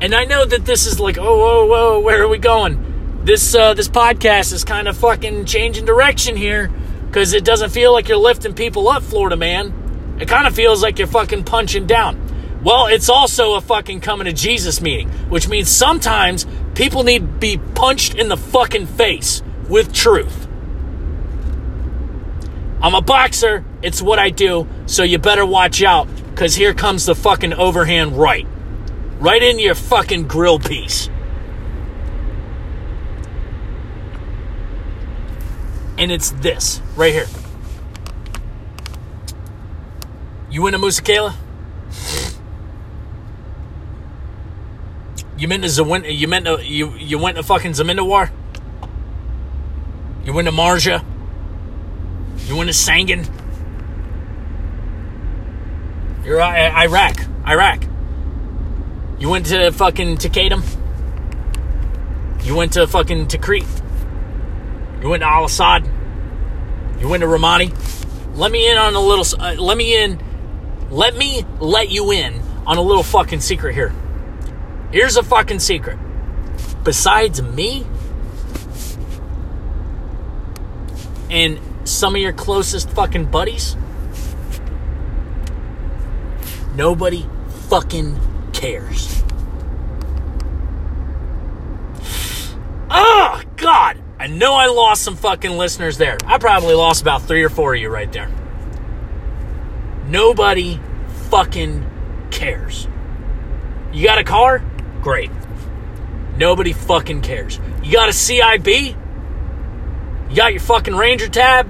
And 0.00 0.14
I 0.14 0.24
know 0.24 0.44
that 0.44 0.64
this 0.64 0.86
is 0.86 1.00
like, 1.00 1.18
oh, 1.18 1.38
whoa, 1.38 1.66
whoa, 1.66 2.00
where 2.00 2.22
are 2.22 2.28
we 2.28 2.38
going? 2.38 3.20
This 3.24 3.54
uh, 3.54 3.74
this 3.74 3.88
podcast 3.88 4.52
is 4.52 4.64
kind 4.64 4.86
of 4.86 4.96
fucking 4.96 5.44
changing 5.44 5.84
direction 5.84 6.36
here 6.36 6.70
because 7.06 7.32
it 7.32 7.44
doesn't 7.44 7.70
feel 7.70 7.92
like 7.92 8.08
you're 8.08 8.16
lifting 8.16 8.54
people 8.54 8.88
up, 8.88 9.02
Florida 9.02 9.36
man. 9.36 10.16
It 10.20 10.28
kind 10.28 10.46
of 10.46 10.54
feels 10.54 10.82
like 10.82 10.98
you're 10.98 11.08
fucking 11.08 11.44
punching 11.44 11.86
down. 11.86 12.27
Well, 12.62 12.86
it's 12.86 13.08
also 13.08 13.54
a 13.54 13.60
fucking 13.60 14.00
coming 14.00 14.24
to 14.24 14.32
Jesus 14.32 14.80
meeting, 14.80 15.08
which 15.30 15.48
means 15.48 15.68
sometimes 15.68 16.44
people 16.74 17.04
need 17.04 17.20
to 17.20 17.26
be 17.26 17.58
punched 17.74 18.14
in 18.14 18.28
the 18.28 18.36
fucking 18.36 18.86
face 18.86 19.42
with 19.68 19.92
truth. 19.92 20.46
I'm 22.82 22.94
a 22.94 23.00
boxer, 23.00 23.64
it's 23.82 24.02
what 24.02 24.18
I 24.18 24.30
do, 24.30 24.66
so 24.86 25.02
you 25.02 25.18
better 25.18 25.46
watch 25.46 25.82
out, 25.82 26.08
because 26.30 26.54
here 26.54 26.74
comes 26.74 27.06
the 27.06 27.14
fucking 27.14 27.52
overhand 27.52 28.16
right. 28.16 28.46
Right 29.20 29.42
in 29.42 29.58
your 29.58 29.74
fucking 29.74 30.28
grill 30.28 30.58
piece. 30.58 31.08
And 35.96 36.12
it's 36.12 36.30
this, 36.30 36.80
right 36.96 37.12
here. 37.12 37.26
You 40.50 40.62
win 40.62 40.74
a 40.74 40.78
Musa 40.78 41.02
Qala? 41.02 41.34
You 45.38 45.46
meant 45.46 45.62
to 45.62 45.68
Zawin- 45.68 46.18
you 46.18 46.26
meant 46.26 46.46
to, 46.46 46.60
you 46.64 46.94
you 46.96 47.16
went 47.18 47.36
to 47.36 47.42
fucking 47.44 47.72
Zamindawar? 47.72 48.30
You 50.24 50.32
went 50.32 50.46
to 50.46 50.52
Marja? 50.52 51.04
You 52.46 52.56
went 52.56 52.68
to 52.68 52.74
Sangin? 52.74 53.26
You're 56.24 56.40
uh, 56.40 56.82
Iraq. 56.82 57.20
Iraq. 57.46 57.84
You 59.18 59.28
went 59.28 59.46
to 59.46 59.70
fucking 59.70 60.16
Taqaddum? 60.16 60.62
You 62.44 62.56
went 62.56 62.72
to 62.72 62.86
fucking 62.86 63.26
Tikrit? 63.26 63.66
You 65.02 65.08
went 65.08 65.22
to 65.22 65.26
Al 65.28 65.44
Asad? 65.44 65.88
You 67.00 67.08
went 67.08 67.20
to 67.22 67.26
Ramadi? 67.26 67.72
Let 68.36 68.50
me 68.50 68.70
in 68.70 68.76
on 68.76 68.94
a 68.94 69.00
little. 69.00 69.24
Uh, 69.40 69.54
let 69.54 69.76
me 69.76 70.02
in. 70.02 70.20
Let 70.90 71.16
me 71.16 71.44
let 71.60 71.90
you 71.90 72.10
in 72.12 72.40
on 72.66 72.76
a 72.76 72.82
little 72.82 73.02
fucking 73.02 73.40
secret 73.40 73.74
here. 73.74 73.94
Here's 74.90 75.16
a 75.16 75.22
fucking 75.22 75.58
secret. 75.58 75.98
Besides 76.82 77.42
me 77.42 77.86
and 81.30 81.60
some 81.84 82.14
of 82.14 82.22
your 82.22 82.32
closest 82.32 82.88
fucking 82.90 83.26
buddies, 83.26 83.76
nobody 86.74 87.26
fucking 87.68 88.18
cares. 88.52 89.22
Oh, 92.90 93.42
God! 93.56 94.02
I 94.18 94.26
know 94.26 94.54
I 94.54 94.66
lost 94.66 95.02
some 95.02 95.16
fucking 95.16 95.50
listeners 95.52 95.98
there. 95.98 96.16
I 96.24 96.38
probably 96.38 96.74
lost 96.74 97.02
about 97.02 97.22
three 97.22 97.44
or 97.44 97.50
four 97.50 97.74
of 97.74 97.80
you 97.80 97.90
right 97.90 98.10
there. 98.10 98.30
Nobody 100.06 100.80
fucking 101.30 102.28
cares. 102.30 102.88
You 103.92 104.04
got 104.04 104.18
a 104.18 104.24
CAR? 104.24 104.62
Great. 105.02 105.30
Nobody 106.36 106.72
fucking 106.72 107.22
cares. 107.22 107.58
You 107.82 107.92
got 107.92 108.08
a 108.08 108.12
CIB? 108.12 108.96
You 110.30 110.36
got 110.36 110.52
your 110.52 110.60
fucking 110.60 110.94
Ranger 110.94 111.28
tab? 111.28 111.68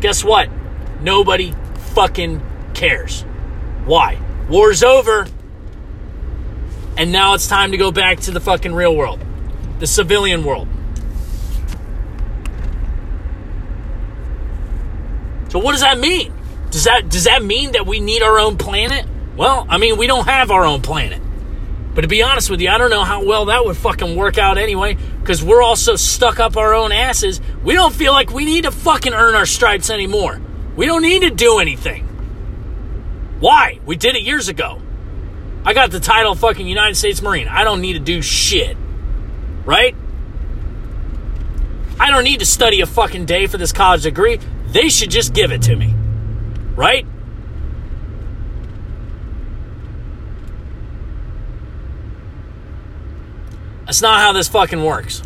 Guess 0.00 0.22
what? 0.22 0.48
Nobody 1.00 1.54
fucking 1.94 2.42
cares. 2.74 3.22
Why? 3.84 4.18
War's 4.48 4.82
over. 4.82 5.26
And 6.96 7.10
now 7.10 7.34
it's 7.34 7.48
time 7.48 7.72
to 7.72 7.76
go 7.76 7.90
back 7.90 8.20
to 8.20 8.30
the 8.30 8.40
fucking 8.40 8.74
real 8.74 8.94
world, 8.94 9.20
the 9.80 9.86
civilian 9.86 10.44
world. 10.44 10.68
So 15.48 15.58
what 15.58 15.72
does 15.72 15.80
that 15.80 15.98
mean? 15.98 16.32
Does 16.70 16.84
that 16.84 17.08
does 17.08 17.24
that 17.24 17.42
mean 17.42 17.72
that 17.72 17.86
we 17.86 18.00
need 18.00 18.22
our 18.22 18.38
own 18.38 18.56
planet? 18.58 19.06
Well, 19.36 19.66
I 19.68 19.78
mean, 19.78 19.96
we 19.96 20.06
don't 20.06 20.26
have 20.26 20.50
our 20.50 20.64
own 20.64 20.82
planet. 20.82 21.20
But 21.94 22.00
to 22.00 22.08
be 22.08 22.22
honest 22.22 22.50
with 22.50 22.60
you, 22.60 22.68
I 22.68 22.78
don't 22.78 22.90
know 22.90 23.04
how 23.04 23.24
well 23.24 23.44
that 23.46 23.64
would 23.64 23.76
fucking 23.76 24.16
work 24.16 24.36
out 24.36 24.58
anyway, 24.58 24.96
because 25.20 25.44
we're 25.44 25.62
all 25.62 25.76
so 25.76 25.94
stuck 25.94 26.40
up 26.40 26.56
our 26.56 26.74
own 26.74 26.90
asses, 26.90 27.40
we 27.62 27.74
don't 27.74 27.94
feel 27.94 28.12
like 28.12 28.32
we 28.32 28.44
need 28.44 28.64
to 28.64 28.72
fucking 28.72 29.14
earn 29.14 29.34
our 29.34 29.46
stripes 29.46 29.90
anymore. 29.90 30.40
We 30.76 30.86
don't 30.86 31.02
need 31.02 31.22
to 31.22 31.30
do 31.30 31.58
anything. 31.60 32.04
Why? 33.38 33.78
We 33.86 33.96
did 33.96 34.16
it 34.16 34.22
years 34.22 34.48
ago. 34.48 34.80
I 35.64 35.72
got 35.72 35.92
the 35.92 36.00
title 36.00 36.34
fucking 36.34 36.66
United 36.66 36.96
States 36.96 37.22
Marine. 37.22 37.48
I 37.48 37.62
don't 37.62 37.80
need 37.80 37.92
to 37.94 38.00
do 38.00 38.22
shit. 38.22 38.76
Right? 39.64 39.94
I 42.00 42.10
don't 42.10 42.24
need 42.24 42.40
to 42.40 42.46
study 42.46 42.80
a 42.80 42.86
fucking 42.86 43.24
day 43.24 43.46
for 43.46 43.56
this 43.56 43.72
college 43.72 44.02
degree. 44.02 44.40
They 44.66 44.88
should 44.88 45.10
just 45.10 45.32
give 45.32 45.52
it 45.52 45.62
to 45.62 45.76
me. 45.76 45.94
Right? 46.74 47.06
That's 53.94 54.02
not 54.02 54.20
how 54.20 54.32
this 54.32 54.48
fucking 54.48 54.82
works. 54.82 55.22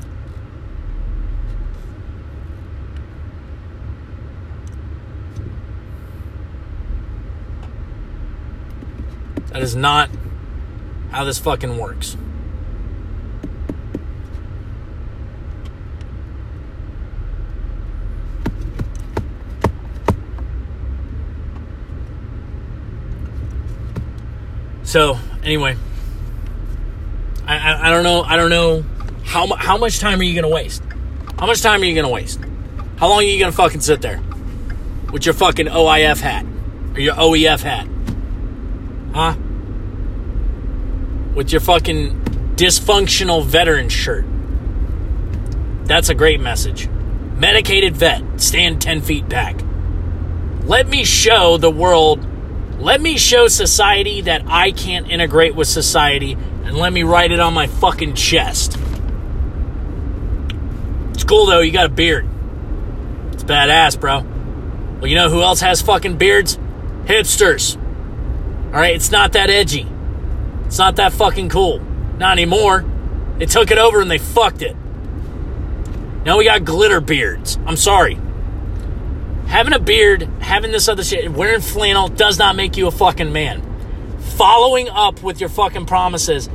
That 9.53 9.63
is 9.63 9.75
not 9.75 10.11
how 11.11 11.25
this 11.25 11.39
fucking 11.39 11.79
works. 11.79 12.19
So, 24.83 25.19
anyway, 25.43 25.79
I, 27.49 27.57
I, 27.57 27.89
I, 27.89 27.91
don't 27.91 28.05
know. 28.05 28.23
I 28.23 28.37
don't 28.37 28.51
know 28.51 28.85
how 29.25 29.47
how 29.57 29.77
much 29.77 29.99
time 29.99 30.21
are 30.21 30.25
you 30.25 30.35
gonna 30.35 30.55
waste? 30.55 30.83
How 31.39 31.47
much 31.47 31.63
time 31.63 31.83
are 31.83 31.85
you 31.85 31.95
gonna 31.95 32.09
waste? 32.09 32.41
How 32.99 33.09
long 33.09 33.19
are 33.19 33.23
you 33.23 33.39
gonna 33.41 33.53
fucking 33.53 33.81
sit 33.81 34.03
there 34.03 34.23
with 35.13 35.27
your 35.27 35.35
fucking 35.35 35.67
OIF 35.67 36.21
hat 36.21 36.47
or 36.95 37.01
your 37.01 37.15
OEF 37.15 37.63
hat? 37.63 37.89
Huh? 39.15 39.37
with 41.39 41.53
your 41.53 41.61
fucking 41.61 42.11
dysfunctional 42.57 43.45
veteran 43.45 43.89
shirt. 43.89 44.25
That's 45.85 46.09
a 46.09 46.15
great 46.15 46.41
message. 46.41 46.89
Medicated 47.37 47.97
vet, 47.97 48.41
stand 48.41 48.83
10 48.83 49.03
feet 49.03 49.29
back. 49.29 49.61
Let 50.65 50.89
me 50.89 51.05
show 51.05 51.57
the 51.57 51.71
world, 51.71 52.27
let 52.81 53.01
me 53.01 53.17
show 53.17 53.47
society 53.47 54.21
that 54.23 54.43
I 54.49 54.73
can't 54.73 55.09
integrate 55.09 55.55
with 55.55 55.69
society, 55.69 56.37
and 56.69 56.77
let 56.77 56.93
me 56.93 57.03
write 57.03 57.33
it 57.33 57.41
on 57.41 57.55
my 57.55 57.67
fucking 57.67 58.15
chest. 58.15 58.77
It's 61.15 61.25
cool 61.25 61.47
though, 61.47 61.61
you 61.61 61.73
got 61.73 61.87
a 61.87 61.89
beard. 61.89 62.29
It's 63.33 63.43
badass, 63.43 63.99
bro. 63.99 64.21
Well, 65.01 65.07
you 65.07 65.17
know 65.17 65.31
who 65.31 65.41
else 65.41 65.63
has 65.63 65.81
fucking 65.81 66.19
beards? 66.19 66.59
Hipsters. 67.07 67.77
Alright, 68.67 68.95
it's 68.97 69.11
not 69.11 69.33
that 69.33 69.49
edgy. 69.49 69.87
It's 70.67 70.77
not 70.77 70.97
that 70.97 71.15
fucking 71.15 71.49
cool. 71.49 71.79
Not 72.19 72.33
anymore. 72.33 72.85
They 73.39 73.47
took 73.47 73.71
it 73.71 73.79
over 73.79 74.03
and 74.03 74.11
they 74.11 74.19
fucked 74.19 74.61
it. 74.61 74.77
Now 76.27 76.37
we 76.37 76.45
got 76.45 76.67
glitter 76.67 77.01
beards. 77.01 77.59
I'm 77.65 77.77
sorry. 77.77 78.19
Having 79.47 79.73
a 79.73 79.79
beard, 79.79 80.23
having 80.41 80.71
this 80.71 80.87
other 80.87 81.03
shit, 81.03 81.33
wearing 81.33 81.63
flannel 81.63 82.09
does 82.09 82.39
not 82.39 82.57
make 82.57 82.77
you 82.77 82.89
a 82.89 82.91
fucking 82.91 83.33
man. 83.33 83.63
Following 84.37 84.91
up 84.91 85.23
with 85.23 85.41
your 85.41 85.49
fucking 85.49 85.87
promises 85.87 86.51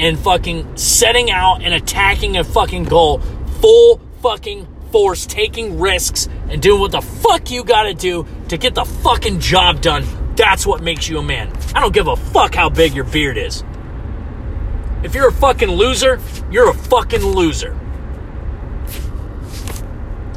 and 0.00 0.18
fucking 0.18 0.76
setting 0.76 1.30
out 1.30 1.62
and 1.62 1.74
attacking 1.74 2.38
a 2.38 2.42
fucking 2.42 2.84
goal 2.84 3.18
full 3.60 4.00
fucking 4.22 4.66
force, 4.90 5.26
taking 5.26 5.78
risks 5.78 6.28
and 6.48 6.60
doing 6.60 6.80
what 6.80 6.90
the 6.90 7.02
fuck 7.02 7.50
you 7.50 7.62
gotta 7.62 7.94
do 7.94 8.26
to 8.48 8.56
get 8.56 8.74
the 8.74 8.84
fucking 8.84 9.40
job 9.40 9.80
done. 9.80 10.04
That's 10.36 10.66
what 10.66 10.82
makes 10.82 11.08
you 11.08 11.18
a 11.18 11.22
man. 11.22 11.52
I 11.74 11.80
don't 11.80 11.92
give 11.92 12.08
a 12.08 12.16
fuck 12.16 12.54
how 12.54 12.70
big 12.70 12.94
your 12.94 13.04
beard 13.04 13.36
is. 13.36 13.62
If 15.02 15.14
you're 15.14 15.28
a 15.28 15.32
fucking 15.32 15.68
loser, 15.68 16.18
you're 16.50 16.70
a 16.70 16.74
fucking 16.74 17.22
loser. 17.22 17.78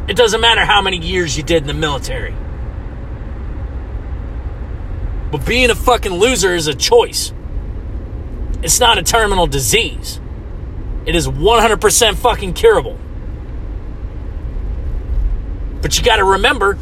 It 0.07 0.17
doesn't 0.17 0.41
matter 0.41 0.65
how 0.65 0.81
many 0.81 0.97
years 0.97 1.37
you 1.37 1.43
did 1.43 1.61
in 1.61 1.67
the 1.67 1.73
military. 1.73 2.35
But 5.31 5.45
being 5.45 5.69
a 5.69 5.75
fucking 5.75 6.11
loser 6.11 6.53
is 6.53 6.67
a 6.67 6.75
choice. 6.75 7.33
It's 8.63 8.79
not 8.79 8.97
a 8.97 9.03
terminal 9.03 9.45
disease. 9.45 10.19
It 11.05 11.15
is 11.15 11.27
100% 11.27 12.15
fucking 12.15 12.53
curable. 12.53 12.97
But 15.81 15.97
you 15.97 16.03
gotta 16.03 16.23
remember, 16.23 16.77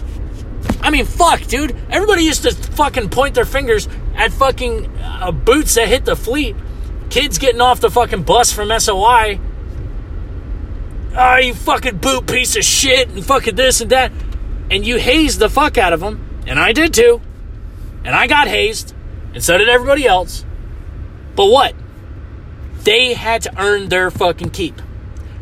I 0.81 0.91
mean, 0.91 1.05
fuck, 1.05 1.41
dude. 1.41 1.75
Everybody 1.89 2.23
used 2.23 2.43
to 2.43 2.53
fucking 2.53 3.09
point 3.09 3.33
their 3.33 3.45
fingers 3.45 3.89
at 4.15 4.31
fucking 4.31 4.95
uh, 4.99 5.31
boots 5.31 5.73
that 5.73 5.87
hit 5.87 6.05
the 6.05 6.15
fleet. 6.15 6.55
Kids 7.09 7.39
getting 7.39 7.61
off 7.61 7.79
the 7.79 7.89
fucking 7.89 8.23
bus 8.23 8.51
from 8.51 8.69
SOI. 8.79 9.39
Ah, 11.13 11.33
oh, 11.33 11.37
you 11.39 11.53
fucking 11.53 11.97
boot 11.97 12.27
piece 12.27 12.55
of 12.55 12.63
shit, 12.63 13.09
and 13.09 13.25
fucking 13.25 13.55
this 13.55 13.81
and 13.81 13.91
that. 13.91 14.11
And 14.69 14.85
you 14.85 14.97
hazed 14.97 15.39
the 15.39 15.49
fuck 15.49 15.77
out 15.77 15.93
of 15.93 15.99
them. 15.99 16.43
And 16.45 16.59
I 16.59 16.71
did 16.73 16.93
too. 16.93 17.21
And 18.05 18.15
I 18.15 18.27
got 18.27 18.47
hazed. 18.47 18.93
And 19.33 19.43
so 19.43 19.57
did 19.57 19.67
everybody 19.67 20.05
else. 20.05 20.45
But 21.35 21.45
what? 21.47 21.75
They 22.83 23.13
had 23.13 23.43
to 23.43 23.61
earn 23.61 23.89
their 23.89 24.09
fucking 24.11 24.49
keep. 24.49 24.81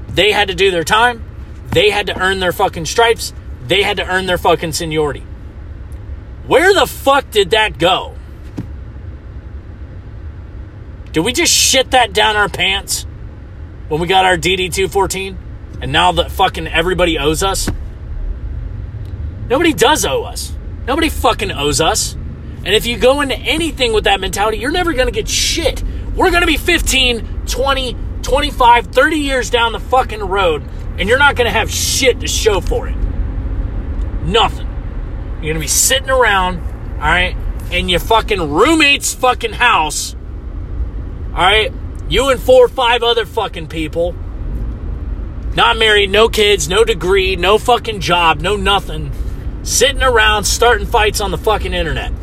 They 0.10 0.32
had 0.32 0.50
to 0.50 0.56
do 0.56 0.72
their 0.72 0.84
time. 0.84 1.24
They 1.72 1.90
had 1.90 2.08
to 2.08 2.20
earn 2.20 2.40
their 2.40 2.52
fucking 2.52 2.86
stripes. 2.86 3.34
They 3.66 3.84
had 3.84 3.98
to 3.98 4.06
earn 4.06 4.26
their 4.26 4.38
fucking 4.38 4.74
seniority. 4.74 5.24
Where 6.48 6.74
the 6.74 6.88
fuck 6.88 7.30
did 7.32 7.52
that 7.52 7.78
go? 7.78 8.16
Did 11.12 11.22
we 11.22 11.34
just 11.34 11.54
shit 11.54 11.92
that 11.92 12.14
down 12.14 12.36
our 12.36 12.50
pants 12.50 13.06
when 13.88 14.00
we 14.02 14.08
got 14.08 14.26
our 14.26 14.38
DD 14.38 14.74
214? 14.74 15.38
And 15.82 15.92
now 15.92 16.12
that 16.14 16.32
fucking 16.32 16.68
everybody 16.68 17.18
owes 17.18 17.42
us? 17.42 17.70
Nobody 19.48 19.74
does 19.74 20.06
owe 20.06 20.24
us. 20.24 20.54
Nobody 20.86 21.10
fucking 21.10 21.52
owes 21.52 21.82
us. 21.82 22.16
And 22.70 22.76
if 22.76 22.86
you 22.86 23.00
go 23.00 23.22
into 23.22 23.36
anything 23.36 23.94
with 23.94 24.04
that 24.04 24.20
mentality, 24.20 24.60
you're 24.60 24.70
never 24.70 24.94
going 24.94 25.08
to 25.08 25.12
get 25.12 25.28
shit. 25.28 25.82
We're 26.16 26.30
going 26.30 26.42
to 26.42 26.46
be 26.46 26.56
15, 26.56 27.48
20, 27.48 27.98
25, 28.22 28.86
30 28.86 29.16
years 29.18 29.50
down 29.50 29.72
the 29.72 29.80
fucking 29.80 30.20
road, 30.20 30.62
and 31.00 31.10
you're 31.10 31.18
not 31.18 31.36
going 31.36 31.48
to 31.48 31.52
have 31.52 31.72
shit 31.72 32.20
to 32.20 32.28
show 32.28 32.62
for 32.62 32.88
it. 32.88 32.96
Nothing. 34.22 34.68
You're 35.42 35.54
gonna 35.54 35.62
be 35.62 35.68
sitting 35.68 36.12
around, 36.12 36.60
all 36.98 37.08
right, 37.08 37.36
in 37.72 37.90
your 37.90 38.02
fucking 38.02 38.52
roommate's 38.52 39.16
fucking 39.16 39.54
house, 39.54 40.16
all 41.34 41.40
right, 41.40 41.74
you 42.08 42.30
and 42.30 42.40
four 42.40 42.66
or 42.66 42.70
five 42.70 43.02
other 43.02 43.26
fucking 43.26 43.70
people, 43.70 44.14
not 45.56 45.76
married, 45.76 46.12
no 46.12 46.30
kids, 46.30 46.70
no 46.70 46.84
degree, 46.84 47.36
no 47.36 47.58
fucking 47.58 48.00
job, 48.00 48.42
no 48.42 48.56
nothing, 48.56 49.12
sitting 49.64 50.04
around 50.04 50.44
starting 50.44 50.86
fights 50.86 51.20
on 51.20 51.32
the 51.32 51.38
fucking 51.40 51.74
internet. 51.74 52.14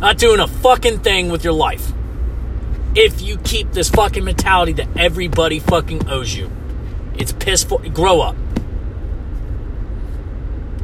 Not 0.00 0.18
doing 0.18 0.40
a 0.40 0.46
fucking 0.46 1.00
thing 1.00 1.28
with 1.28 1.42
your 1.42 1.52
life. 1.52 1.92
If 2.94 3.20
you 3.20 3.36
keep 3.38 3.72
this 3.72 3.90
fucking 3.90 4.24
mentality 4.24 4.72
that 4.74 4.88
everybody 4.96 5.58
fucking 5.58 6.08
owes 6.08 6.34
you, 6.34 6.50
it's 7.14 7.32
piss 7.32 7.64
Grow 7.64 8.20
up. 8.20 8.36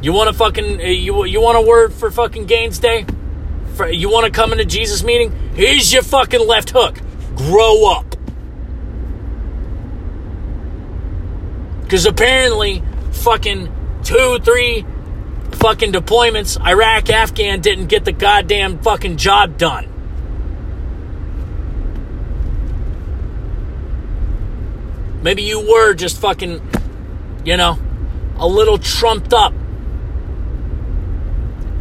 You 0.01 0.13
want 0.13 0.29
a 0.29 0.33
fucking 0.33 0.81
uh, 0.81 0.83
you 0.83 1.25
you 1.25 1.41
want 1.41 1.57
a 1.57 1.61
word 1.61 1.93
for 1.93 2.11
fucking 2.11 2.45
Gains 2.45 2.77
Day? 2.77 3.05
For, 3.75 3.89
you 3.89 4.09
want 4.09 4.25
to 4.25 4.31
come 4.31 4.51
into 4.51 4.65
Jesus 4.65 5.03
meeting? 5.03 5.31
Here's 5.55 5.91
your 5.91 6.03
fucking 6.03 6.45
left 6.45 6.71
hook. 6.71 6.97
Grow 7.35 7.91
up. 7.91 8.15
Because 11.81 12.05
apparently, 12.05 12.83
fucking 13.11 13.71
two, 14.03 14.39
three 14.39 14.85
fucking 15.65 15.91
deployments, 15.91 16.59
Iraq, 16.63 17.09
Afghan 17.09 17.61
didn't 17.61 17.87
get 17.87 18.05
the 18.05 18.11
goddamn 18.11 18.79
fucking 18.79 19.17
job 19.17 19.57
done. 19.57 19.89
Maybe 25.23 25.41
you 25.41 25.59
were 25.59 25.93
just 25.93 26.21
fucking, 26.21 26.61
you 27.43 27.57
know, 27.57 27.79
a 28.37 28.47
little 28.47 28.77
trumped 28.77 29.33
up 29.33 29.53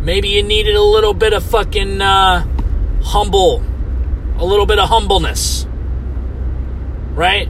Maybe 0.05 0.29
you 0.29 0.42
needed 0.42 0.75
a 0.75 0.83
little 0.83 1.14
bit 1.14 1.33
of 1.33 1.42
fucking 1.42 2.03
uh, 2.03 2.47
humble, 3.03 3.64
a 4.37 4.44
little 4.44 4.66
bit 4.66 4.79
of 4.79 4.90
humbleness, 4.90 5.66
right? 7.14 7.49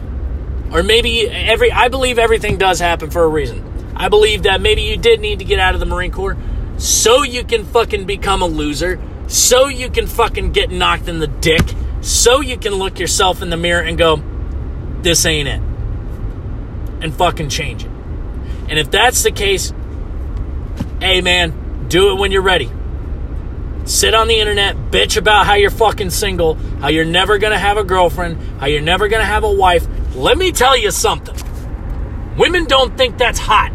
Or 0.70 0.84
maybe 0.84 1.28
every, 1.28 1.72
I 1.72 1.88
believe 1.88 2.16
everything 2.16 2.56
does 2.56 2.78
happen 2.78 3.10
for 3.10 3.24
a 3.24 3.28
reason. 3.28 3.73
I 3.96 4.08
believe 4.08 4.42
that 4.44 4.60
maybe 4.60 4.82
you 4.82 4.96
did 4.96 5.20
need 5.20 5.38
to 5.38 5.44
get 5.44 5.58
out 5.58 5.74
of 5.74 5.80
the 5.80 5.86
Marine 5.86 6.10
Corps 6.10 6.36
so 6.76 7.22
you 7.22 7.44
can 7.44 7.64
fucking 7.64 8.04
become 8.04 8.42
a 8.42 8.46
loser, 8.46 9.00
so 9.28 9.68
you 9.68 9.88
can 9.88 10.06
fucking 10.06 10.52
get 10.52 10.70
knocked 10.70 11.08
in 11.08 11.20
the 11.20 11.26
dick, 11.26 11.62
so 12.00 12.40
you 12.40 12.58
can 12.58 12.74
look 12.74 12.98
yourself 12.98 13.42
in 13.42 13.50
the 13.50 13.56
mirror 13.56 13.82
and 13.82 13.96
go, 13.96 14.22
this 15.02 15.24
ain't 15.24 15.48
it. 15.48 15.60
And 17.00 17.14
fucking 17.14 17.48
change 17.50 17.84
it. 17.84 17.90
And 18.68 18.78
if 18.78 18.90
that's 18.90 19.22
the 19.22 19.30
case, 19.30 19.72
hey 21.00 21.20
man, 21.20 21.86
do 21.88 22.10
it 22.10 22.18
when 22.18 22.32
you're 22.32 22.42
ready. 22.42 22.70
Sit 23.84 24.14
on 24.14 24.28
the 24.28 24.40
internet, 24.40 24.76
bitch 24.90 25.18
about 25.18 25.44
how 25.44 25.54
you're 25.54 25.70
fucking 25.70 26.08
single, 26.08 26.54
how 26.80 26.88
you're 26.88 27.04
never 27.04 27.36
gonna 27.36 27.58
have 27.58 27.76
a 27.76 27.84
girlfriend, 27.84 28.38
how 28.58 28.66
you're 28.66 28.80
never 28.80 29.08
gonna 29.08 29.26
have 29.26 29.44
a 29.44 29.52
wife. 29.52 29.86
Let 30.14 30.38
me 30.38 30.52
tell 30.52 30.76
you 30.76 30.90
something. 30.90 31.36
Women 32.38 32.64
don't 32.64 32.96
think 32.96 33.18
that's 33.18 33.38
hot. 33.38 33.73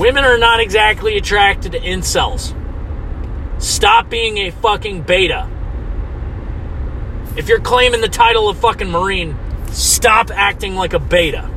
Women 0.00 0.24
are 0.24 0.38
not 0.38 0.60
exactly 0.60 1.18
attracted 1.18 1.72
to 1.72 1.78
incels. 1.78 2.54
Stop 3.60 4.08
being 4.08 4.38
a 4.38 4.50
fucking 4.50 5.02
beta. 5.02 5.46
If 7.36 7.48
you're 7.48 7.60
claiming 7.60 8.00
the 8.00 8.08
title 8.08 8.48
of 8.48 8.56
fucking 8.56 8.90
Marine, 8.90 9.36
stop 9.72 10.30
acting 10.30 10.74
like 10.74 10.94
a 10.94 10.98
beta. 10.98 11.50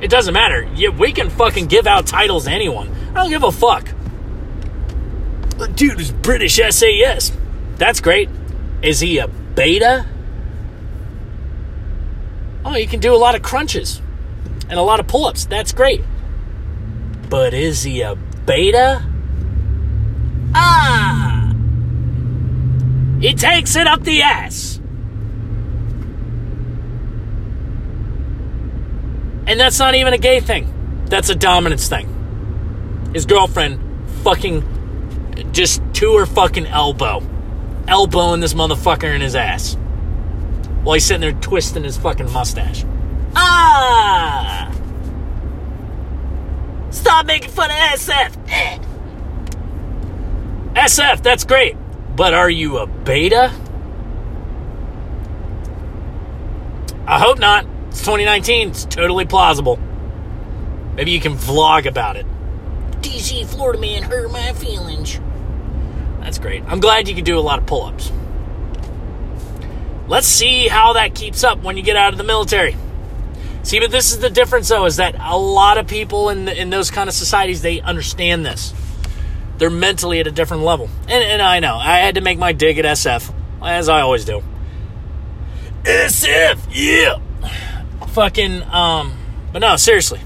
It 0.00 0.08
doesn't 0.08 0.32
matter. 0.32 0.68
we 0.96 1.10
can 1.10 1.30
fucking 1.30 1.66
give 1.66 1.88
out 1.88 2.06
titles 2.06 2.44
to 2.44 2.52
anyone. 2.52 2.88
I 3.10 3.14
don't 3.14 3.30
give 3.30 3.42
a 3.42 3.50
fuck. 3.50 3.88
Dude 5.74 6.00
is 6.00 6.12
British 6.12 6.60
SAS. 6.60 7.32
That's 7.74 7.98
great. 7.98 8.28
Is 8.82 9.00
he 9.00 9.18
a 9.18 9.26
beta? 9.26 10.06
Oh, 12.64 12.76
you 12.76 12.86
can 12.86 13.00
do 13.00 13.12
a 13.12 13.18
lot 13.18 13.34
of 13.34 13.42
crunches 13.42 14.00
and 14.68 14.78
a 14.78 14.82
lot 14.82 15.00
of 15.00 15.06
pull 15.06 15.26
ups. 15.26 15.44
That's 15.44 15.72
great. 15.72 16.02
But 17.28 17.54
is 17.54 17.82
he 17.82 18.02
a 18.02 18.16
beta? 18.16 19.04
Ah! 20.54 21.52
He 23.20 23.34
takes 23.34 23.76
it 23.76 23.86
up 23.86 24.02
the 24.02 24.22
ass. 24.22 24.80
And 29.46 29.60
that's 29.60 29.78
not 29.78 29.94
even 29.94 30.12
a 30.12 30.18
gay 30.18 30.40
thing. 30.40 31.04
That's 31.06 31.28
a 31.28 31.34
dominance 31.34 31.88
thing. 31.88 33.10
His 33.14 33.26
girlfriend 33.26 33.80
fucking 34.22 35.52
just 35.52 35.82
to 35.94 36.16
her 36.16 36.26
fucking 36.26 36.66
elbow. 36.66 37.22
Elbowing 37.88 38.40
this 38.40 38.54
motherfucker 38.54 39.14
in 39.14 39.20
his 39.20 39.36
ass. 39.36 39.74
While 40.82 40.94
he's 40.94 41.04
sitting 41.04 41.20
there 41.20 41.32
twisting 41.32 41.84
his 41.84 41.96
fucking 41.96 42.32
mustache. 42.32 42.84
Ah! 43.36 44.72
Stop 46.90 47.26
making 47.26 47.50
fun 47.50 47.70
of 47.70 47.76
SF! 47.76 48.36
SF, 50.74 51.22
that's 51.22 51.44
great. 51.44 51.76
But 52.16 52.32
are 52.34 52.50
you 52.50 52.78
a 52.78 52.86
beta? 52.86 53.52
I 57.06 57.18
hope 57.20 57.38
not. 57.38 57.66
It's 57.88 58.00
2019. 58.00 58.70
It's 58.70 58.84
totally 58.84 59.26
plausible. 59.26 59.78
Maybe 60.94 61.10
you 61.10 61.20
can 61.20 61.34
vlog 61.34 61.86
about 61.86 62.16
it. 62.16 62.26
DC 63.02 63.46
Florida 63.46 63.78
man 63.78 64.02
hurt 64.02 64.30
my 64.32 64.52
feelings. 64.54 65.20
That's 66.20 66.38
great. 66.38 66.64
I'm 66.66 66.80
glad 66.80 67.08
you 67.08 67.14
can 67.14 67.24
do 67.24 67.38
a 67.38 67.40
lot 67.40 67.58
of 67.58 67.66
pull 67.66 67.84
ups. 67.84 68.10
Let's 70.08 70.26
see 70.26 70.68
how 70.68 70.94
that 70.94 71.14
keeps 71.14 71.44
up 71.44 71.62
when 71.62 71.76
you 71.76 71.82
get 71.82 71.96
out 71.96 72.12
of 72.12 72.18
the 72.18 72.24
military. 72.24 72.76
See, 73.66 73.80
but 73.80 73.90
this 73.90 74.12
is 74.12 74.20
the 74.20 74.30
difference, 74.30 74.68
though, 74.68 74.84
is 74.86 74.96
that 74.96 75.16
a 75.18 75.36
lot 75.36 75.76
of 75.76 75.86
people 75.86 76.28
in 76.28 76.44
the, 76.44 76.60
in 76.60 76.70
those 76.70 76.90
kind 76.90 77.08
of 77.08 77.14
societies 77.14 77.62
they 77.62 77.80
understand 77.80 78.46
this. 78.46 78.72
They're 79.58 79.70
mentally 79.70 80.20
at 80.20 80.26
a 80.26 80.30
different 80.30 80.62
level, 80.62 80.88
and 81.08 81.24
and 81.24 81.42
I 81.42 81.60
know 81.60 81.76
I 81.76 81.98
had 81.98 82.16
to 82.16 82.20
make 82.20 82.38
my 82.38 82.52
dig 82.52 82.78
at 82.78 82.84
SF 82.84 83.32
as 83.62 83.88
I 83.88 84.02
always 84.02 84.24
do. 84.24 84.42
SF, 85.84 86.60
yeah 86.70 87.20
fucking, 88.16 88.62
um, 88.62 89.12
but 89.52 89.58
no, 89.58 89.76
seriously. 89.76 90.18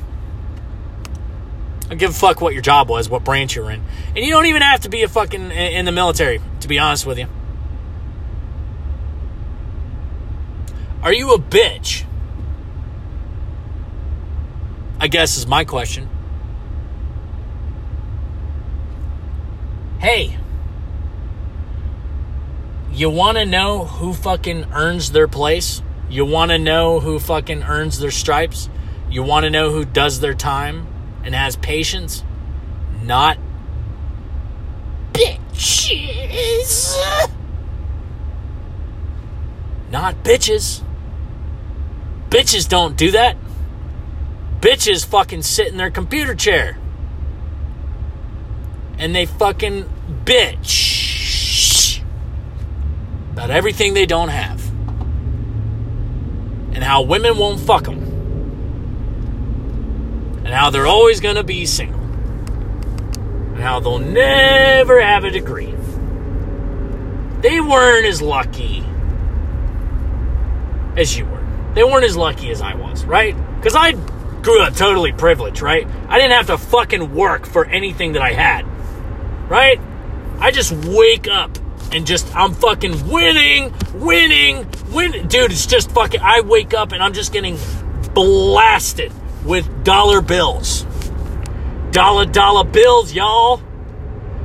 I 1.90 1.96
give 1.96 2.10
a 2.10 2.14
fuck 2.14 2.40
what 2.40 2.52
your 2.52 2.62
job 2.62 2.88
was, 2.88 3.10
what 3.10 3.24
branch 3.24 3.56
you're 3.56 3.68
in. 3.68 3.82
And 4.14 4.24
you 4.24 4.30
don't 4.30 4.46
even 4.46 4.62
have 4.62 4.82
to 4.82 4.88
be 4.88 5.02
a 5.02 5.08
fucking 5.08 5.50
in 5.50 5.86
the 5.86 5.92
military, 5.92 6.40
to 6.60 6.68
be 6.68 6.78
honest 6.78 7.04
with 7.04 7.18
you. 7.18 7.26
Are 11.02 11.12
you 11.12 11.34
a 11.34 11.38
bitch? 11.38 12.04
I 15.02 15.08
guess 15.08 15.38
is 15.38 15.46
my 15.46 15.64
question. 15.64 16.10
Hey, 19.98 20.36
you 22.92 23.08
want 23.08 23.38
to 23.38 23.46
know 23.46 23.86
who 23.86 24.12
fucking 24.12 24.66
earns 24.74 25.12
their 25.12 25.26
place? 25.26 25.80
You 26.10 26.26
want 26.26 26.50
to 26.50 26.58
know 26.58 27.00
who 27.00 27.18
fucking 27.18 27.62
earns 27.62 27.98
their 27.98 28.10
stripes? 28.10 28.68
You 29.08 29.22
want 29.22 29.44
to 29.44 29.50
know 29.50 29.70
who 29.70 29.86
does 29.86 30.20
their 30.20 30.34
time 30.34 30.86
and 31.24 31.34
has 31.34 31.56
patience? 31.56 32.22
Not 33.02 33.38
bitches. 35.14 36.94
Not 39.90 40.22
bitches. 40.22 40.82
Bitches 42.28 42.68
don't 42.68 42.98
do 42.98 43.12
that. 43.12 43.36
Bitches 44.60 45.06
fucking 45.06 45.42
sit 45.42 45.68
in 45.68 45.76
their 45.78 45.90
computer 45.90 46.34
chair. 46.34 46.76
And 48.98 49.14
they 49.14 49.24
fucking 49.24 49.88
bitch 50.24 52.02
about 53.32 53.50
everything 53.50 53.94
they 53.94 54.04
don't 54.04 54.28
have. 54.28 54.68
And 56.74 56.84
how 56.84 57.02
women 57.02 57.38
won't 57.38 57.58
fuck 57.60 57.84
them. 57.84 58.02
And 60.44 60.48
how 60.48 60.68
they're 60.70 60.86
always 60.86 61.20
going 61.20 61.36
to 61.36 61.44
be 61.44 61.64
single. 61.64 62.00
And 62.00 63.60
how 63.60 63.80
they'll 63.80 63.98
never 63.98 65.00
have 65.00 65.24
a 65.24 65.30
degree. 65.30 65.74
They 67.40 67.60
weren't 67.60 68.04
as 68.04 68.20
lucky 68.20 68.84
as 70.98 71.16
you 71.16 71.24
were. 71.24 71.42
They 71.74 71.84
weren't 71.84 72.04
as 72.04 72.16
lucky 72.16 72.50
as 72.50 72.60
I 72.60 72.74
was, 72.74 73.06
right? 73.06 73.34
Because 73.56 73.74
I 73.74 73.92
grew 74.42 74.62
up 74.62 74.74
totally 74.74 75.12
privileged, 75.12 75.62
right? 75.62 75.86
I 76.08 76.18
didn't 76.18 76.32
have 76.32 76.46
to 76.46 76.58
fucking 76.58 77.14
work 77.14 77.46
for 77.46 77.64
anything 77.64 78.12
that 78.12 78.22
I 78.22 78.32
had, 78.32 78.66
right? 79.50 79.80
I 80.38 80.50
just 80.50 80.72
wake 80.72 81.28
up 81.28 81.58
and 81.92 82.06
just, 82.06 82.34
I'm 82.34 82.54
fucking 82.54 83.08
winning, 83.08 83.74
winning, 83.94 84.66
winning. 84.92 85.28
Dude, 85.28 85.52
it's 85.52 85.66
just 85.66 85.90
fucking, 85.92 86.20
I 86.20 86.40
wake 86.40 86.74
up 86.74 86.92
and 86.92 87.02
I'm 87.02 87.12
just 87.12 87.32
getting 87.32 87.58
blasted 88.14 89.12
with 89.44 89.84
dollar 89.84 90.20
bills. 90.20 90.86
Dollar, 91.90 92.26
dollar 92.26 92.64
bills, 92.64 93.12
y'all. 93.12 93.62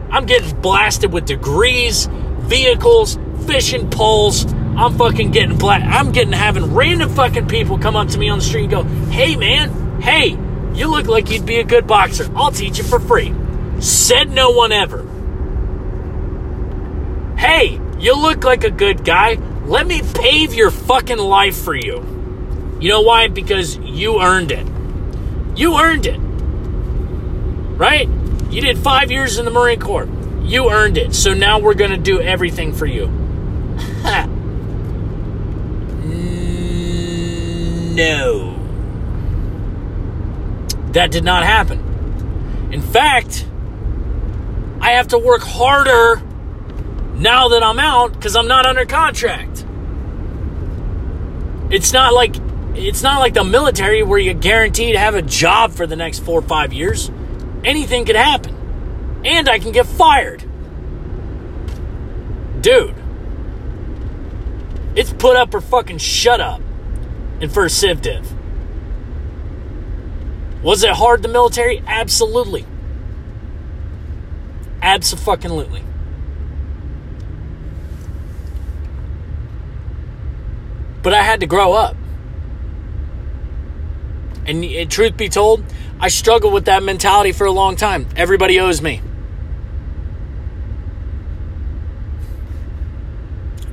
I'm 0.09 0.25
getting 0.25 0.59
blasted 0.61 1.13
with 1.13 1.25
degrees, 1.25 2.07
vehicles, 2.39 3.17
fishing 3.45 3.89
poles, 3.89 4.45
I'm 4.75 4.97
fucking 4.97 5.31
getting 5.31 5.57
black. 5.57 5.83
I'm 5.83 6.11
getting 6.11 6.33
having 6.33 6.73
random 6.73 7.09
fucking 7.09 7.47
people 7.47 7.77
come 7.77 7.95
up 7.95 8.09
to 8.09 8.17
me 8.17 8.27
on 8.27 8.39
the 8.39 8.43
street 8.45 8.63
and 8.63 8.71
go, 8.71 8.83
"Hey 9.09 9.37
man, 9.37 9.71
hey, 10.05 10.37
you 10.73 10.87
look 10.87 11.07
like 11.07 11.29
you'd 11.31 11.45
be 11.45 11.57
a 11.57 11.63
good 11.63 11.87
boxer. 11.87 12.31
I'll 12.35 12.51
teach 12.51 12.77
you 12.77 12.83
for 12.83 12.99
free." 12.99 13.33
Said 13.79 14.31
no 14.31 14.51
one 14.51 14.71
ever. 14.71 15.05
Hey, 17.37 17.79
you 17.99 18.15
look 18.15 18.43
like 18.43 18.63
a 18.63 18.71
good 18.71 19.03
guy. 19.03 19.37
Let 19.65 19.85
me 19.85 20.01
pave 20.13 20.53
your 20.53 20.71
fucking 20.71 21.17
life 21.17 21.57
for 21.57 21.75
you. 21.75 21.97
You 22.79 22.89
know 22.89 23.01
why? 23.01 23.27
Because 23.27 23.77
you 23.77 24.21
earned 24.21 24.51
it. 24.51 24.65
You 25.57 25.77
earned 25.77 26.05
it. 26.05 26.19
Right? 27.77 28.07
You 28.49 28.61
did 28.61 28.77
five 28.77 29.11
years 29.11 29.37
in 29.37 29.45
the 29.45 29.51
Marine 29.51 29.79
Corps. 29.79 30.07
You 30.43 30.69
earned 30.69 30.97
it. 30.97 31.13
So 31.15 31.33
now 31.33 31.59
we're 31.59 31.73
going 31.73 31.91
to 31.91 31.97
do 31.97 32.21
everything 32.21 32.73
for 32.73 32.85
you. 32.85 33.07
No. 37.95 38.54
That 40.95 41.11
did 41.11 41.25
not 41.25 41.43
happen. 41.43 42.69
In 42.71 42.81
fact, 42.81 43.45
I 44.79 44.91
have 44.91 45.09
to 45.09 45.17
work 45.17 45.41
harder 45.41 46.21
now 47.15 47.49
that 47.49 47.61
I'm 47.63 47.79
out 47.79 48.13
because 48.13 48.37
I'm 48.37 48.47
not 48.47 48.65
under 48.65 48.85
contract. 48.85 49.65
It's 51.69 51.91
not 51.91 52.13
like 52.13 52.37
it's 52.75 53.01
not 53.01 53.19
like 53.19 53.33
the 53.33 53.43
military 53.43 54.03
where 54.03 54.17
you're 54.17 54.33
guaranteed 54.33 54.93
to 54.93 54.99
have 54.99 55.15
a 55.15 55.21
job 55.21 55.73
for 55.73 55.85
the 55.85 55.97
next 55.97 56.19
four 56.19 56.39
or 56.39 56.43
five 56.43 56.71
years. 56.71 57.11
Anything 57.65 58.05
could 58.05 58.15
happen. 58.15 59.21
And 59.25 59.49
I 59.49 59.59
can 59.59 59.73
get 59.73 59.85
fired. 59.85 60.45
Dude. 62.61 62.95
It's 64.95 65.11
put 65.11 65.35
up 65.35 65.53
or 65.53 65.59
fucking 65.59 65.97
shut 65.97 66.39
up 66.39 66.61
and 67.41 67.51
for 67.51 67.65
a 67.65 67.69
Civ 67.69 68.01
Div. 68.01 68.34
Was 70.65 70.83
it 70.83 70.89
hard, 70.89 71.21
the 71.21 71.27
military? 71.27 71.83
Absolutely. 71.85 72.65
Absolutely. 74.81 75.83
But 81.03 81.13
I 81.13 81.21
had 81.21 81.41
to 81.41 81.45
grow 81.45 81.73
up. 81.73 81.95
And 84.47 84.63
it, 84.65 84.89
truth 84.89 85.15
be 85.15 85.29
told, 85.29 85.63
I 85.99 86.07
struggled 86.07 86.51
with 86.51 86.65
that 86.65 86.81
mentality 86.81 87.31
for 87.31 87.45
a 87.45 87.51
long 87.51 87.75
time. 87.75 88.07
Everybody 88.15 88.59
owes 88.59 88.81
me. 88.81 89.03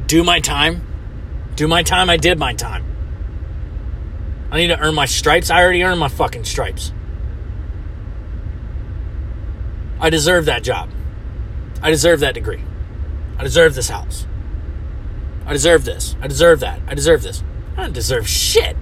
Do 0.08 0.22
my 0.22 0.40
time. 0.40 0.86
Do 1.56 1.66
my 1.66 1.82
time. 1.82 2.10
I 2.10 2.18
did 2.18 2.38
my 2.38 2.52
time. 2.52 2.91
I 4.52 4.58
need 4.58 4.66
to 4.66 4.78
earn 4.78 4.94
my 4.94 5.06
stripes. 5.06 5.48
I 5.48 5.62
already 5.62 5.82
earned 5.82 5.98
my 5.98 6.08
fucking 6.08 6.44
stripes. 6.44 6.92
I 9.98 10.10
deserve 10.10 10.44
that 10.44 10.62
job. 10.62 10.90
I 11.80 11.90
deserve 11.90 12.20
that 12.20 12.34
degree. 12.34 12.62
I 13.38 13.44
deserve 13.44 13.74
this 13.74 13.88
house. 13.88 14.26
I 15.46 15.54
deserve 15.54 15.86
this. 15.86 16.16
I 16.20 16.26
deserve 16.26 16.60
that. 16.60 16.82
I 16.86 16.94
deserve 16.94 17.22
this. 17.22 17.42
I 17.78 17.82
don't 17.84 17.94
deserve 17.94 18.28
shit. 18.28 18.76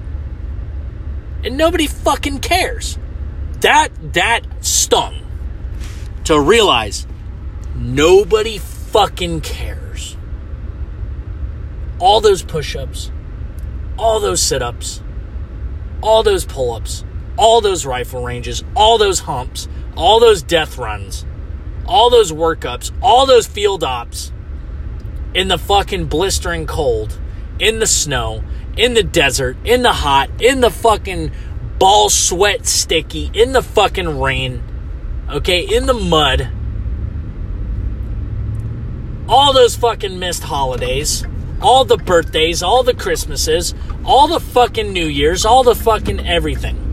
And 1.44 1.56
nobody 1.56 1.86
fucking 1.86 2.40
cares. 2.40 2.98
That 3.60 3.90
that 4.14 4.44
stung 4.64 5.24
to 6.24 6.40
realize 6.40 7.06
nobody 7.76 8.58
fucking 8.58 9.42
cares. 9.42 10.16
All 12.00 12.20
those 12.20 12.42
push-ups, 12.42 13.12
all 13.96 14.18
those 14.18 14.42
sit-ups, 14.42 15.02
all 16.02 16.22
those 16.22 16.44
pull 16.44 16.72
ups, 16.72 17.04
all 17.36 17.60
those 17.60 17.86
rifle 17.86 18.22
ranges, 18.22 18.64
all 18.74 18.98
those 18.98 19.20
humps, 19.20 19.68
all 19.96 20.20
those 20.20 20.42
death 20.42 20.78
runs, 20.78 21.24
all 21.86 22.10
those 22.10 22.32
workups, 22.32 22.92
all 23.02 23.26
those 23.26 23.46
field 23.46 23.84
ops 23.84 24.32
in 25.34 25.48
the 25.48 25.58
fucking 25.58 26.06
blistering 26.06 26.66
cold, 26.66 27.18
in 27.58 27.78
the 27.78 27.86
snow, 27.86 28.42
in 28.76 28.94
the 28.94 29.02
desert, 29.02 29.56
in 29.64 29.82
the 29.82 29.92
hot, 29.92 30.30
in 30.40 30.60
the 30.60 30.70
fucking 30.70 31.30
ball 31.78 32.08
sweat 32.08 32.66
sticky, 32.66 33.30
in 33.34 33.52
the 33.52 33.62
fucking 33.62 34.20
rain, 34.20 34.62
okay, 35.30 35.60
in 35.60 35.86
the 35.86 35.94
mud. 35.94 36.50
All 39.28 39.52
those 39.52 39.76
fucking 39.76 40.18
missed 40.18 40.42
holidays 40.42 41.24
all 41.60 41.84
the 41.84 41.96
birthdays, 41.96 42.62
all 42.62 42.82
the 42.82 42.94
Christmases, 42.94 43.74
all 44.04 44.28
the 44.28 44.40
fucking 44.40 44.92
New 44.92 45.06
Year's, 45.06 45.44
all 45.44 45.62
the 45.62 45.74
fucking 45.74 46.26
everything. 46.26 46.86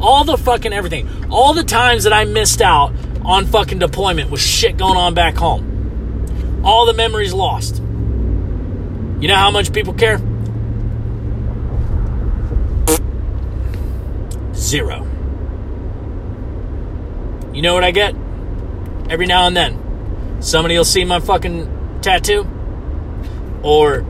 All 0.00 0.24
the 0.24 0.38
fucking 0.38 0.72
everything. 0.72 1.08
All 1.30 1.54
the 1.54 1.64
times 1.64 2.04
that 2.04 2.12
I 2.12 2.24
missed 2.24 2.62
out 2.62 2.92
on 3.24 3.46
fucking 3.46 3.80
deployment 3.80 4.30
with 4.30 4.40
shit 4.40 4.76
going 4.76 4.96
on 4.96 5.14
back 5.14 5.34
home. 5.34 6.62
All 6.64 6.86
the 6.86 6.94
memories 6.94 7.32
lost. 7.32 7.76
You 7.76 9.26
know 9.26 9.34
how 9.34 9.50
much 9.50 9.72
people 9.72 9.94
care? 9.94 10.18
Zero. 14.54 15.06
You 17.52 17.62
know 17.62 17.74
what 17.74 17.82
I 17.82 17.90
get? 17.90 18.14
Every 19.10 19.26
now 19.26 19.46
and 19.48 19.56
then. 19.56 20.40
Somebody 20.40 20.76
will 20.76 20.84
see 20.84 21.04
my 21.04 21.18
fucking 21.18 22.00
tattoo 22.00 22.46
or 23.62 24.04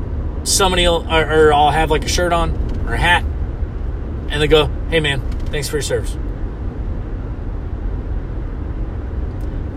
somebody 0.44 0.86
or, 0.86 1.02
or 1.04 1.52
I'll 1.52 1.70
have 1.70 1.90
like 1.90 2.04
a 2.04 2.08
shirt 2.08 2.32
on 2.32 2.86
or 2.86 2.94
a 2.94 2.98
hat, 2.98 3.24
and 4.30 4.40
they 4.40 4.46
go, 4.48 4.66
"Hey 4.90 5.00
man, 5.00 5.20
thanks 5.50 5.68
for 5.68 5.76
your 5.76 5.82
service." 5.82 6.16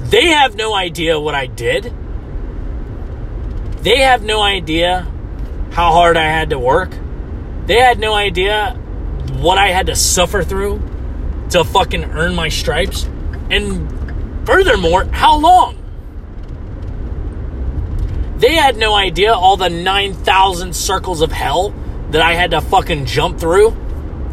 They 0.09 0.27
have 0.27 0.55
no 0.55 0.73
idea 0.75 1.19
what 1.19 1.35
I 1.35 1.45
did. 1.45 1.93
They 3.81 3.99
have 3.99 4.23
no 4.23 4.41
idea 4.41 5.07
how 5.71 5.91
hard 5.91 6.17
I 6.17 6.25
had 6.25 6.49
to 6.49 6.59
work. 6.59 6.91
They 7.65 7.79
had 7.79 7.97
no 7.97 8.13
idea 8.13 8.73
what 9.39 9.57
I 9.57 9.69
had 9.69 9.87
to 9.87 9.95
suffer 9.95 10.43
through 10.43 10.81
to 11.51 11.63
fucking 11.63 12.03
earn 12.03 12.35
my 12.35 12.49
stripes. 12.49 13.07
And 13.49 14.45
furthermore, 14.45 15.05
how 15.05 15.37
long? 15.37 15.80
They 18.41 18.55
had 18.55 18.75
no 18.75 18.95
idea 18.95 19.33
all 19.33 19.55
the 19.55 19.69
9,000 19.69 20.75
circles 20.75 21.21
of 21.21 21.31
hell 21.31 21.75
that 22.09 22.23
I 22.23 22.33
had 22.33 22.49
to 22.51 22.59
fucking 22.59 23.05
jump 23.05 23.39
through 23.39 23.77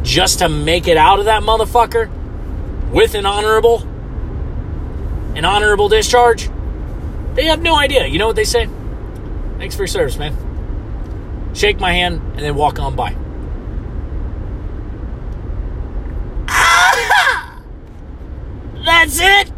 just 0.02 0.38
to 0.38 0.48
make 0.48 0.88
it 0.88 0.96
out 0.96 1.18
of 1.18 1.26
that 1.26 1.42
motherfucker 1.42 2.10
with 2.90 3.14
an 3.14 3.26
honorable 3.26 3.82
an 5.36 5.44
honorable 5.44 5.90
discharge. 5.90 6.48
They 7.34 7.44
have 7.44 7.60
no 7.60 7.76
idea. 7.76 8.06
You 8.06 8.18
know 8.18 8.26
what 8.26 8.36
they 8.36 8.44
say? 8.44 8.66
Thanks 9.58 9.76
for 9.76 9.82
your 9.82 9.88
service, 9.88 10.16
man. 10.16 10.34
Shake 11.54 11.78
my 11.78 11.92
hand 11.92 12.22
and 12.32 12.38
then 12.38 12.54
walk 12.54 12.78
on 12.78 12.96
by. 12.96 13.14
That's 18.86 19.20
it. 19.20 19.52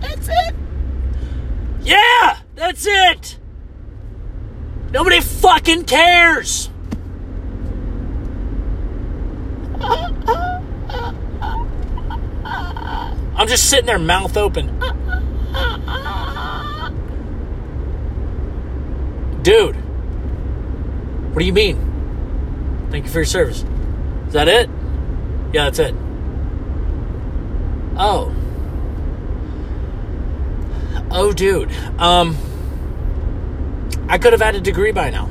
That's 0.00 0.28
it. 0.28 0.54
Yeah, 1.82 2.38
that's 2.54 2.86
it. 2.86 3.38
Nobody 4.90 5.20
fucking 5.76 5.84
cares. 5.84 6.70
I'm 13.38 13.48
just 13.48 13.68
sitting 13.68 13.86
there, 13.86 13.98
mouth 13.98 14.36
open. 14.36 14.66
Dude, 19.42 19.76
what 21.32 21.38
do 21.38 21.44
you 21.44 21.52
mean? 21.52 22.88
Thank 22.90 23.04
you 23.04 23.10
for 23.10 23.18
your 23.18 23.26
service. 23.26 23.64
Is 24.28 24.32
that 24.32 24.48
it? 24.48 24.70
Yeah, 25.52 25.64
that's 25.64 25.78
it. 25.78 25.94
Oh. 27.98 28.34
Oh, 31.10 31.32
dude. 31.32 31.70
Um, 31.98 32.36
I 34.08 34.18
could 34.18 34.32
have 34.32 34.42
had 34.42 34.54
a 34.56 34.60
degree 34.60 34.92
by 34.92 35.10
now. 35.10 35.28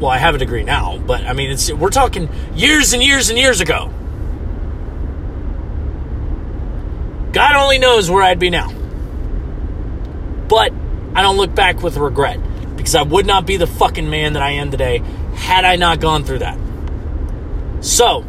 Well, 0.00 0.10
I 0.10 0.18
have 0.18 0.34
a 0.34 0.38
degree 0.38 0.62
now, 0.62 0.98
but 0.98 1.24
I 1.24 1.32
mean, 1.32 1.50
it's 1.50 1.72
we're 1.72 1.90
talking 1.90 2.28
years 2.54 2.92
and 2.92 3.02
years 3.02 3.30
and 3.30 3.38
years 3.38 3.60
ago. 3.60 3.90
God 7.32 7.56
only 7.56 7.78
knows 7.78 8.10
where 8.10 8.22
I'd 8.22 8.38
be 8.38 8.50
now. 8.50 8.72
But 10.48 10.72
I 11.14 11.22
don't 11.22 11.36
look 11.36 11.54
back 11.54 11.82
with 11.82 11.96
regret 11.96 12.38
because 12.76 12.94
I 12.94 13.02
would 13.02 13.26
not 13.26 13.46
be 13.46 13.56
the 13.56 13.66
fucking 13.66 14.08
man 14.08 14.34
that 14.34 14.42
I 14.42 14.52
am 14.52 14.70
today 14.70 14.98
had 15.34 15.64
I 15.64 15.76
not 15.76 16.00
gone 16.00 16.24
through 16.24 16.40
that. 16.40 16.58
So, 17.80 18.24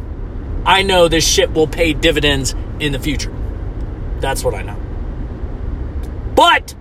I 0.65 0.83
know 0.83 1.07
this 1.07 1.27
shit 1.27 1.53
will 1.53 1.67
pay 1.67 1.93
dividends 1.93 2.55
in 2.79 2.91
the 2.91 2.99
future. 2.99 3.33
That's 4.19 4.43
what 4.43 4.53
I 4.53 4.61
know. 4.61 4.77
But 6.35 6.75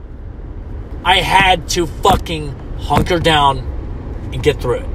I 1.04 1.20
had 1.20 1.68
to 1.70 1.86
fucking 1.86 2.54
hunker 2.80 3.18
down 3.18 3.75
and 4.32 4.42
get 4.42 4.60
through 4.60 4.80
it. 4.80 4.88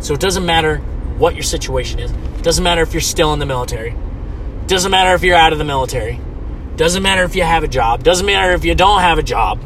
So 0.00 0.14
it 0.14 0.20
doesn't 0.20 0.44
matter 0.44 0.78
what 1.18 1.34
your 1.34 1.42
situation 1.42 2.00
is. 2.00 2.10
It 2.10 2.42
doesn't 2.42 2.62
matter 2.62 2.82
if 2.82 2.92
you're 2.92 3.00
still 3.00 3.32
in 3.32 3.38
the 3.38 3.46
military. 3.46 3.90
It 3.90 4.68
doesn't 4.68 4.90
matter 4.90 5.14
if 5.14 5.22
you're 5.22 5.36
out 5.36 5.52
of 5.52 5.58
the 5.58 5.64
military. 5.64 6.14
It 6.16 6.76
doesn't 6.76 7.02
matter 7.02 7.22
if 7.22 7.36
you 7.36 7.42
have 7.42 7.64
a 7.64 7.68
job. 7.68 8.00
It 8.00 8.04
doesn't 8.04 8.26
matter 8.26 8.52
if 8.52 8.64
you 8.64 8.74
don't 8.74 9.00
have 9.00 9.18
a 9.18 9.22
job. 9.22 9.60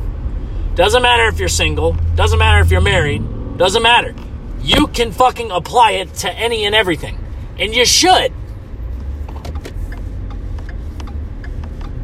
Doesn't 0.74 1.02
matter 1.02 1.26
if 1.26 1.38
you're 1.38 1.48
single. 1.48 1.96
Doesn't 2.14 2.38
matter 2.38 2.60
if 2.60 2.70
you're 2.70 2.80
married. 2.80 3.56
Doesn't 3.56 3.82
matter. 3.82 4.14
You 4.60 4.86
can 4.88 5.12
fucking 5.12 5.50
apply 5.50 5.92
it 5.92 6.14
to 6.16 6.30
any 6.30 6.64
and 6.64 6.74
everything. 6.74 7.18
And 7.58 7.74
you 7.74 7.84
should. 7.84 8.32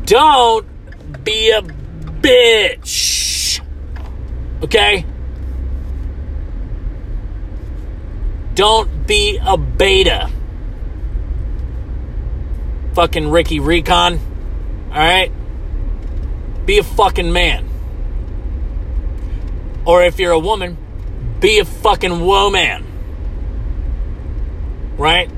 Don't 0.06 0.66
be 1.24 1.50
a 1.50 1.62
bitch. 1.62 3.60
Okay? 4.62 5.04
Don't 8.54 9.06
be 9.06 9.38
a 9.44 9.56
beta. 9.56 10.30
Fucking 12.94 13.30
Ricky 13.30 13.58
Recon. 13.60 14.20
Alright? 14.88 15.32
Be 16.64 16.78
a 16.78 16.84
fucking 16.84 17.32
man. 17.32 17.68
Or 19.84 20.02
if 20.02 20.18
you're 20.18 20.32
a 20.32 20.38
woman, 20.38 20.78
be 21.40 21.58
a 21.58 21.64
fucking 21.64 22.24
woman. 22.24 22.86
Right? 24.96 25.30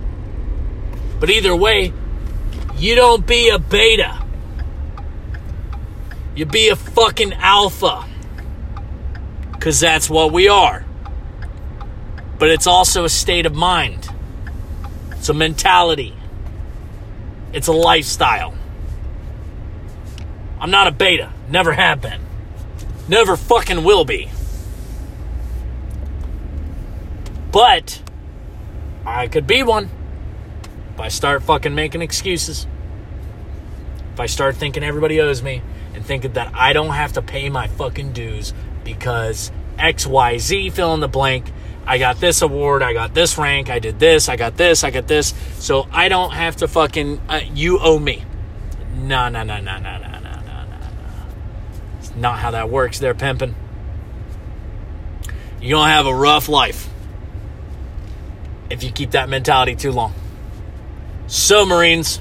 But 1.19 1.31
either 1.31 1.57
way, 1.57 1.93
you 2.77 2.95
don't 2.95 3.27
be 3.27 3.49
a 3.49 3.59
beta. 3.59 4.23
You 6.37 6.45
be 6.45 6.69
a 6.69 6.77
fucking 6.77 7.33
alpha. 7.33 8.07
Because 9.53 9.81
that's 9.81 10.11
what 10.11 10.33
we 10.33 10.49
are. 10.49 10.86
But 12.39 12.51
it's 12.51 12.67
also 12.67 13.05
a 13.05 13.09
state 13.09 13.47
of 13.47 13.55
mind, 13.55 14.09
it's 15.13 15.29
a 15.29 15.35
mentality, 15.35 16.15
it's 17.53 17.69
a 17.69 17.73
lifestyle. 17.73 18.55
I'm 20.61 20.71
not 20.71 20.87
a 20.87 20.91
beta, 20.91 21.33
never 21.49 21.73
have 21.73 22.03
been, 22.03 22.21
never 23.09 23.37
fucking 23.37 23.85
will 23.85 24.05
be. 24.05 24.29
But 27.53 28.03
I 29.07 29.29
could 29.29 29.47
be 29.47 29.63
one 29.63 29.89
if 30.93 31.01
I 31.01 31.09
start 31.09 31.43
fucking 31.43 31.75
making 31.75 32.03
excuses. 32.03 32.67
If 34.13 34.21
I 34.21 34.27
start 34.27 34.57
thinking 34.57 34.83
everybody 34.83 35.21
owes 35.21 35.43
me 35.43 35.63
and 35.95 36.05
thinking 36.05 36.33
that 36.33 36.55
I 36.55 36.73
don't 36.73 36.95
have 36.95 37.15
to 37.15 37.23
pay 37.23 37.49
my 37.49 37.67
fucking 37.67 38.13
dues 38.13 38.53
because 38.85 39.53
XYZ 39.79 40.73
fill 40.73 40.95
in 40.95 41.01
the 41.01 41.09
blank. 41.09 41.53
I 41.87 41.99
got 41.99 42.19
this 42.19 42.43
award, 42.43 42.83
I 42.83 42.93
got 42.93 43.15
this 43.15 43.39
rank, 43.39 43.71
I 43.71 43.79
did 43.79 44.01
this, 44.01 44.29
I 44.29 44.35
got 44.35 44.57
this, 44.57 44.83
I 44.83 44.91
got 44.91 45.07
this. 45.07 45.35
So 45.59 45.87
I 45.93 46.09
don't 46.09 46.33
have 46.33 46.57
to 46.57 46.69
fucking, 46.69 47.21
uh, 47.29 47.41
you 47.55 47.79
owe 47.79 47.99
me. 47.99 48.25
No, 48.97 49.29
no, 49.29 49.45
no, 49.45 49.61
no, 49.61 49.79
no, 49.79 49.99
no, 49.99 50.09
no, 50.09 50.19
no, 50.19 50.41
no. 50.41 50.79
It's 52.01 52.15
not 52.17 52.41
how 52.41 52.51
that 52.51 52.71
works 52.71 52.99
there, 52.99 53.15
pimping. 53.15 53.55
You're 55.61 55.79
going 55.79 55.89
to 55.89 55.95
have 55.95 56.07
a 56.07 56.15
rough 56.15 56.49
life 56.49 56.89
if 58.69 58.83
you 58.83 58.91
keep 58.91 59.13
that 59.13 59.29
mentality 59.29 59.77
too 59.77 59.93
long. 59.93 60.13
So, 61.29 61.65
Marines, 61.65 62.21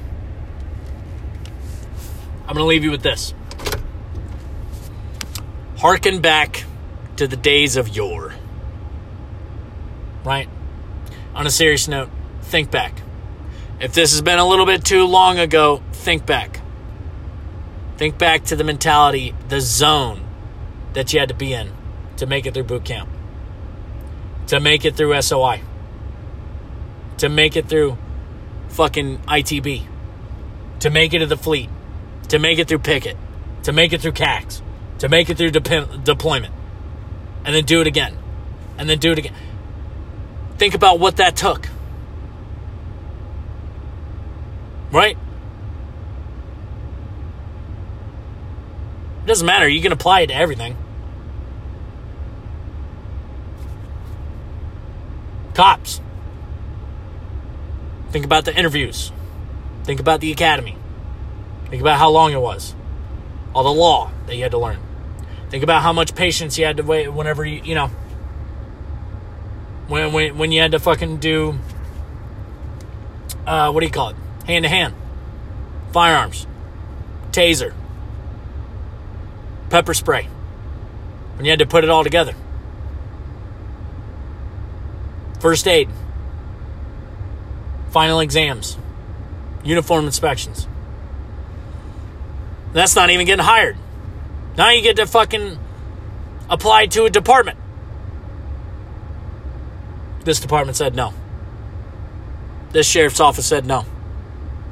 I'm 2.41 2.53
going 2.53 2.57
to 2.57 2.65
leave 2.65 2.83
you 2.83 2.91
with 2.91 3.01
this. 3.01 3.33
Harken 5.77 6.21
back 6.21 6.65
to 7.17 7.27
the 7.27 7.35
days 7.35 7.77
of 7.77 7.95
yore. 7.95 8.34
Right? 10.25 10.49
On 11.35 11.45
a 11.45 11.51
serious 11.51 11.87
note, 11.87 12.09
think 12.41 12.71
back. 12.71 13.01
If 13.79 13.93
this 13.93 14.11
has 14.11 14.21
been 14.21 14.39
a 14.39 14.47
little 14.47 14.65
bit 14.65 14.83
too 14.83 15.05
long 15.05 15.37
ago, 15.37 15.83
think 15.93 16.25
back. 16.25 16.61
Think 17.97 18.17
back 18.17 18.45
to 18.45 18.55
the 18.55 18.63
mentality, 18.63 19.35
the 19.47 19.61
zone 19.61 20.25
that 20.93 21.13
you 21.13 21.19
had 21.19 21.29
to 21.29 21.35
be 21.35 21.53
in 21.53 21.71
to 22.17 22.25
make 22.25 22.45
it 22.45 22.53
through 22.53 22.63
boot 22.63 22.85
camp, 22.85 23.09
to 24.47 24.59
make 24.59 24.85
it 24.85 24.95
through 24.95 25.21
SOI, 25.21 25.61
to 27.17 27.29
make 27.29 27.55
it 27.55 27.67
through 27.67 27.97
fucking 28.69 29.19
ITB, 29.19 29.83
to 30.79 30.89
make 30.89 31.13
it 31.13 31.19
to 31.19 31.25
the 31.25 31.37
fleet, 31.37 31.69
to 32.29 32.39
make 32.39 32.59
it 32.59 32.67
through 32.67 32.79
picket, 32.79 33.17
to 33.63 33.71
make 33.71 33.93
it 33.93 34.01
through 34.01 34.13
CAX, 34.13 34.61
to 34.99 35.09
make 35.09 35.29
it 35.29 35.37
through 35.37 35.51
de- 35.51 35.97
deployment, 36.03 36.53
and 37.43 37.53
then 37.53 37.65
do 37.65 37.81
it 37.81 37.87
again, 37.87 38.17
and 38.77 38.89
then 38.89 38.97
do 38.97 39.11
it 39.11 39.17
again. 39.17 39.33
Think 40.57 40.73
about 40.73 40.99
what 40.99 41.17
that 41.17 41.35
took. 41.35 41.67
Right? 44.91 45.17
It 49.23 49.27
doesn't 49.27 49.45
matter. 49.45 49.67
You 49.67 49.81
can 49.81 49.91
apply 49.91 50.21
it 50.21 50.27
to 50.27 50.35
everything. 50.35 50.77
Cops. 55.53 56.01
Think 58.11 58.23
about 58.23 58.45
the 58.45 58.55
interviews. 58.55 59.11
Think 59.83 59.99
about 59.99 60.21
the 60.21 60.31
academy. 60.31 60.77
Think 61.69 61.81
about 61.81 61.97
how 61.97 62.09
long 62.09 62.31
it 62.31 62.41
was. 62.41 62.75
All 63.53 63.63
the 63.63 63.73
law 63.73 64.11
that 64.27 64.35
you 64.35 64.43
had 64.43 64.51
to 64.51 64.57
learn. 64.57 64.79
Think 65.49 65.63
about 65.63 65.81
how 65.81 65.91
much 65.91 66.15
patience 66.15 66.57
you 66.57 66.65
had 66.65 66.77
to 66.77 66.83
wait 66.83 67.07
whenever 67.09 67.45
you, 67.45 67.61
you 67.63 67.75
know, 67.75 67.89
when, 69.87 70.13
when, 70.13 70.37
when 70.37 70.51
you 70.51 70.61
had 70.61 70.71
to 70.71 70.79
fucking 70.79 71.17
do, 71.17 71.57
uh, 73.45 73.71
what 73.71 73.81
do 73.81 73.85
you 73.85 73.91
call 73.91 74.09
it? 74.09 74.15
Hand 74.47 74.63
to 74.63 74.69
hand. 74.69 74.93
firearms, 75.95 76.45
taser, 77.31 77.73
pepper 79.69 79.93
spray. 79.93 80.27
When 81.37 81.45
you 81.45 81.51
had 81.51 81.59
to 81.59 81.65
put 81.65 81.85
it 81.85 81.89
all 81.89 82.03
together. 82.03 82.33
First 85.39 85.67
aid, 85.67 85.89
final 87.91 88.19
exams, 88.19 88.77
uniform 89.63 90.05
inspections. 90.05 90.67
That's 92.73 92.95
not 92.95 93.09
even 93.09 93.25
getting 93.25 93.45
hired. 93.45 93.77
Now 94.57 94.71
you 94.71 94.81
get 94.81 94.97
to 94.97 95.05
fucking 95.05 95.57
apply 96.49 96.87
to 96.87 97.05
a 97.05 97.09
department. 97.09 97.57
This 100.25 100.39
department 100.39 100.75
said 100.75 100.95
no. 100.95 101.13
This 102.71 102.89
sheriff's 102.89 103.19
office 103.19 103.45
said 103.45 103.65
no. 103.65 103.85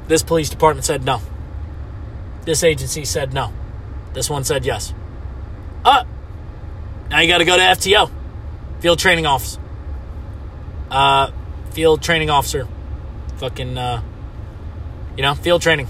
This 0.08 0.22
police 0.22 0.50
department 0.50 0.84
said 0.84 1.04
no. 1.04 1.22
This 2.44 2.62
agency 2.62 3.04
said 3.04 3.32
no. 3.32 3.52
This 4.12 4.28
one 4.28 4.44
said 4.44 4.66
yes. 4.66 4.92
Uh, 5.84 6.04
now 7.08 7.20
you 7.20 7.28
got 7.28 7.38
to 7.38 7.44
go 7.44 7.56
to 7.56 7.62
FTO, 7.62 8.10
Field 8.80 8.98
Training 8.98 9.26
Office. 9.26 9.58
Uh, 10.90 11.30
field 11.70 12.02
Training 12.02 12.30
Officer. 12.30 12.68
Fucking, 13.36 13.78
uh, 13.78 14.02
you 15.16 15.22
know, 15.22 15.34
field 15.34 15.62
training. 15.62 15.88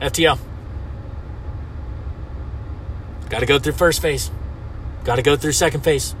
FTO. 0.00 0.38
Got 3.30 3.40
to 3.40 3.46
go 3.46 3.58
through 3.58 3.72
first 3.72 4.02
phase. 4.02 4.30
Got 5.04 5.16
to 5.16 5.22
go 5.22 5.36
through 5.36 5.52
second 5.52 5.82
phase. 5.82 6.14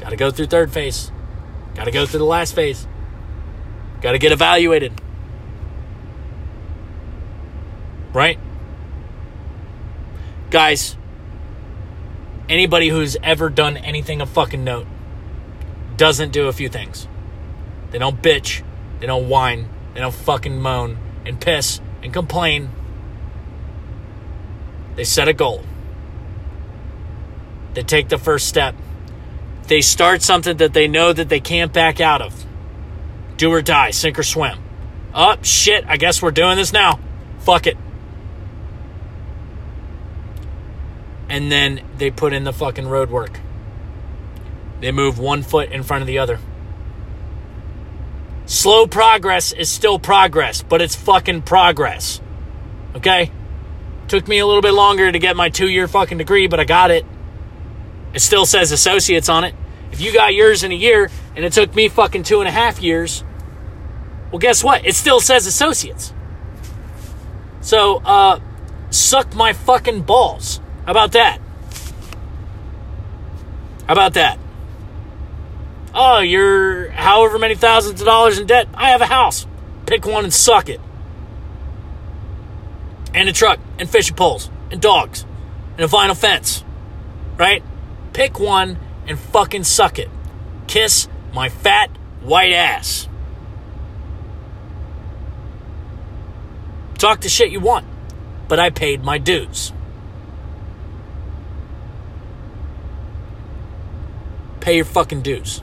Got 0.00 0.10
to 0.10 0.16
go 0.16 0.30
through 0.30 0.46
third 0.46 0.72
phase. 0.72 1.10
Got 1.74 1.84
to 1.84 1.90
go 1.90 2.06
through 2.06 2.18
the 2.18 2.24
last 2.24 2.54
phase. 2.54 2.86
Got 4.00 4.12
to 4.12 4.18
get 4.18 4.32
evaluated. 4.32 4.92
Right? 8.12 8.38
Guys, 10.50 10.96
anybody 12.48 12.88
who's 12.88 13.16
ever 13.22 13.48
done 13.48 13.76
anything 13.76 14.20
of 14.20 14.30
fucking 14.30 14.62
note 14.62 14.86
doesn't 15.96 16.32
do 16.32 16.46
a 16.48 16.52
few 16.52 16.68
things. 16.68 17.08
They 17.90 17.98
don't 17.98 18.20
bitch, 18.20 18.62
they 19.00 19.06
don't 19.06 19.28
whine, 19.28 19.68
they 19.94 20.00
don't 20.00 20.14
fucking 20.14 20.60
moan 20.60 20.98
and 21.24 21.40
piss 21.40 21.80
and 22.02 22.12
complain. 22.12 22.70
They 24.96 25.04
set 25.04 25.28
a 25.28 25.32
goal. 25.32 25.64
They 27.74 27.82
take 27.82 28.08
the 28.08 28.18
first 28.18 28.46
step. 28.46 28.76
They 29.66 29.80
start 29.80 30.22
something 30.22 30.58
that 30.58 30.74
they 30.74 30.88
know 30.88 31.12
that 31.12 31.28
they 31.28 31.40
can't 31.40 31.72
back 31.72 32.00
out 32.00 32.20
of. 32.20 32.44
Do 33.36 33.50
or 33.50 33.62
die, 33.62 33.90
sink 33.90 34.18
or 34.18 34.22
swim. 34.22 34.58
Oh, 35.14 35.36
shit, 35.42 35.84
I 35.86 35.96
guess 35.96 36.20
we're 36.20 36.32
doing 36.32 36.56
this 36.56 36.72
now. 36.72 37.00
Fuck 37.40 37.66
it. 37.66 37.76
And 41.28 41.50
then 41.50 41.82
they 41.96 42.10
put 42.10 42.32
in 42.32 42.44
the 42.44 42.52
fucking 42.52 42.86
road 42.86 43.10
work. 43.10 43.40
They 44.80 44.92
move 44.92 45.18
one 45.18 45.42
foot 45.42 45.72
in 45.72 45.82
front 45.82 46.02
of 46.02 46.06
the 46.06 46.18
other. 46.18 46.38
Slow 48.46 48.86
progress 48.86 49.52
is 49.52 49.70
still 49.70 49.98
progress, 49.98 50.62
but 50.62 50.82
it's 50.82 50.94
fucking 50.94 51.42
progress. 51.42 52.20
Okay? 52.94 53.30
Took 54.08 54.28
me 54.28 54.38
a 54.38 54.46
little 54.46 54.60
bit 54.60 54.74
longer 54.74 55.10
to 55.10 55.18
get 55.18 55.34
my 55.34 55.48
two 55.48 55.68
year 55.68 55.88
fucking 55.88 56.18
degree, 56.18 56.46
but 56.46 56.60
I 56.60 56.64
got 56.64 56.90
it. 56.90 57.06
It 58.14 58.20
still 58.20 58.46
says 58.46 58.72
associates 58.72 59.28
on 59.28 59.44
it. 59.44 59.54
If 59.92 60.00
you 60.00 60.12
got 60.12 60.34
yours 60.34 60.62
in 60.62 60.72
a 60.72 60.74
year 60.74 61.10
and 61.36 61.44
it 61.44 61.52
took 61.52 61.74
me 61.74 61.88
fucking 61.88 62.22
two 62.22 62.40
and 62.40 62.48
a 62.48 62.52
half 62.52 62.80
years, 62.80 63.24
well, 64.30 64.38
guess 64.38 64.64
what? 64.64 64.86
It 64.86 64.94
still 64.94 65.20
says 65.20 65.46
associates. 65.46 66.12
So, 67.60 68.02
uh, 68.04 68.40
suck 68.90 69.34
my 69.34 69.52
fucking 69.52 70.02
balls. 70.02 70.60
How 70.84 70.92
about 70.92 71.12
that? 71.12 71.38
How 73.86 73.92
about 73.92 74.14
that? 74.14 74.38
Oh, 75.94 76.20
you're 76.20 76.90
however 76.90 77.38
many 77.38 77.54
thousands 77.54 78.00
of 78.00 78.06
dollars 78.06 78.38
in 78.38 78.46
debt. 78.46 78.68
I 78.74 78.90
have 78.90 79.00
a 79.00 79.06
house. 79.06 79.46
Pick 79.86 80.06
one 80.06 80.24
and 80.24 80.32
suck 80.32 80.68
it. 80.68 80.80
And 83.12 83.28
a 83.28 83.32
truck, 83.32 83.60
and 83.78 83.88
fishing 83.88 84.16
poles, 84.16 84.50
and 84.72 84.80
dogs, 84.80 85.24
and 85.76 85.84
a 85.84 85.88
vinyl 85.88 86.16
fence. 86.16 86.64
Right? 87.38 87.62
Pick 88.14 88.38
one 88.38 88.78
and 89.06 89.18
fucking 89.18 89.64
suck 89.64 89.98
it. 89.98 90.08
Kiss 90.66 91.08
my 91.34 91.48
fat 91.50 91.90
white 92.22 92.52
ass. 92.52 93.08
Talk 96.96 97.20
the 97.20 97.28
shit 97.28 97.50
you 97.50 97.60
want, 97.60 97.84
but 98.48 98.58
I 98.58 98.70
paid 98.70 99.02
my 99.02 99.18
dues. 99.18 99.72
Pay 104.60 104.76
your 104.76 104.86
fucking 104.86 105.20
dues. 105.20 105.60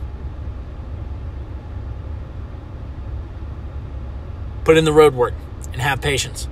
Put 4.65 4.77
in 4.77 4.85
the 4.85 4.93
road 4.93 5.15
work 5.15 5.33
and 5.71 5.81
have 5.81 6.01
patience. 6.01 6.47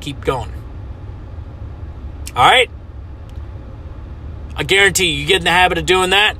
Keep 0.00 0.24
going. 0.24 0.52
All 2.34 2.44
right? 2.44 2.70
I 4.56 4.62
guarantee 4.62 5.06
you, 5.06 5.20
you 5.20 5.26
get 5.26 5.38
in 5.38 5.44
the 5.44 5.50
habit 5.50 5.78
of 5.78 5.86
doing 5.86 6.10
that, 6.10 6.36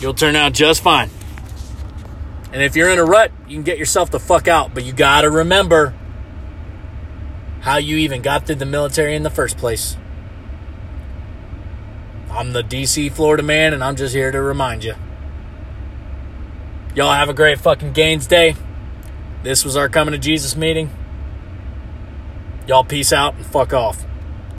you'll 0.00 0.14
turn 0.14 0.36
out 0.36 0.52
just 0.52 0.82
fine. 0.82 1.10
And 2.52 2.62
if 2.62 2.76
you're 2.76 2.90
in 2.90 2.98
a 2.98 3.04
rut, 3.04 3.32
you 3.46 3.56
can 3.56 3.64
get 3.64 3.76
yourself 3.76 4.10
the 4.10 4.20
fuck 4.20 4.48
out. 4.48 4.72
But 4.72 4.84
you 4.84 4.92
gotta 4.92 5.28
remember 5.28 5.94
how 7.60 7.76
you 7.76 7.96
even 7.96 8.22
got 8.22 8.46
through 8.46 8.54
the 8.54 8.64
military 8.64 9.14
in 9.14 9.24
the 9.24 9.30
first 9.30 9.58
place. 9.58 9.96
I'm 12.30 12.52
the 12.52 12.62
DC 12.62 13.12
Florida 13.12 13.42
man, 13.42 13.74
and 13.74 13.82
I'm 13.82 13.96
just 13.96 14.14
here 14.14 14.30
to 14.30 14.40
remind 14.40 14.84
you. 14.84 14.94
Y'all 16.94 17.12
have 17.12 17.28
a 17.28 17.34
great 17.34 17.60
fucking 17.60 17.92
Gains 17.92 18.26
Day. 18.26 18.56
This 19.42 19.64
was 19.64 19.76
our 19.76 19.88
Coming 19.88 20.12
to 20.12 20.18
Jesus 20.18 20.56
meeting. 20.56 20.90
Y'all 22.66 22.84
peace 22.84 23.12
out 23.12 23.34
and 23.34 23.44
fuck 23.44 23.74
off. 23.74 24.05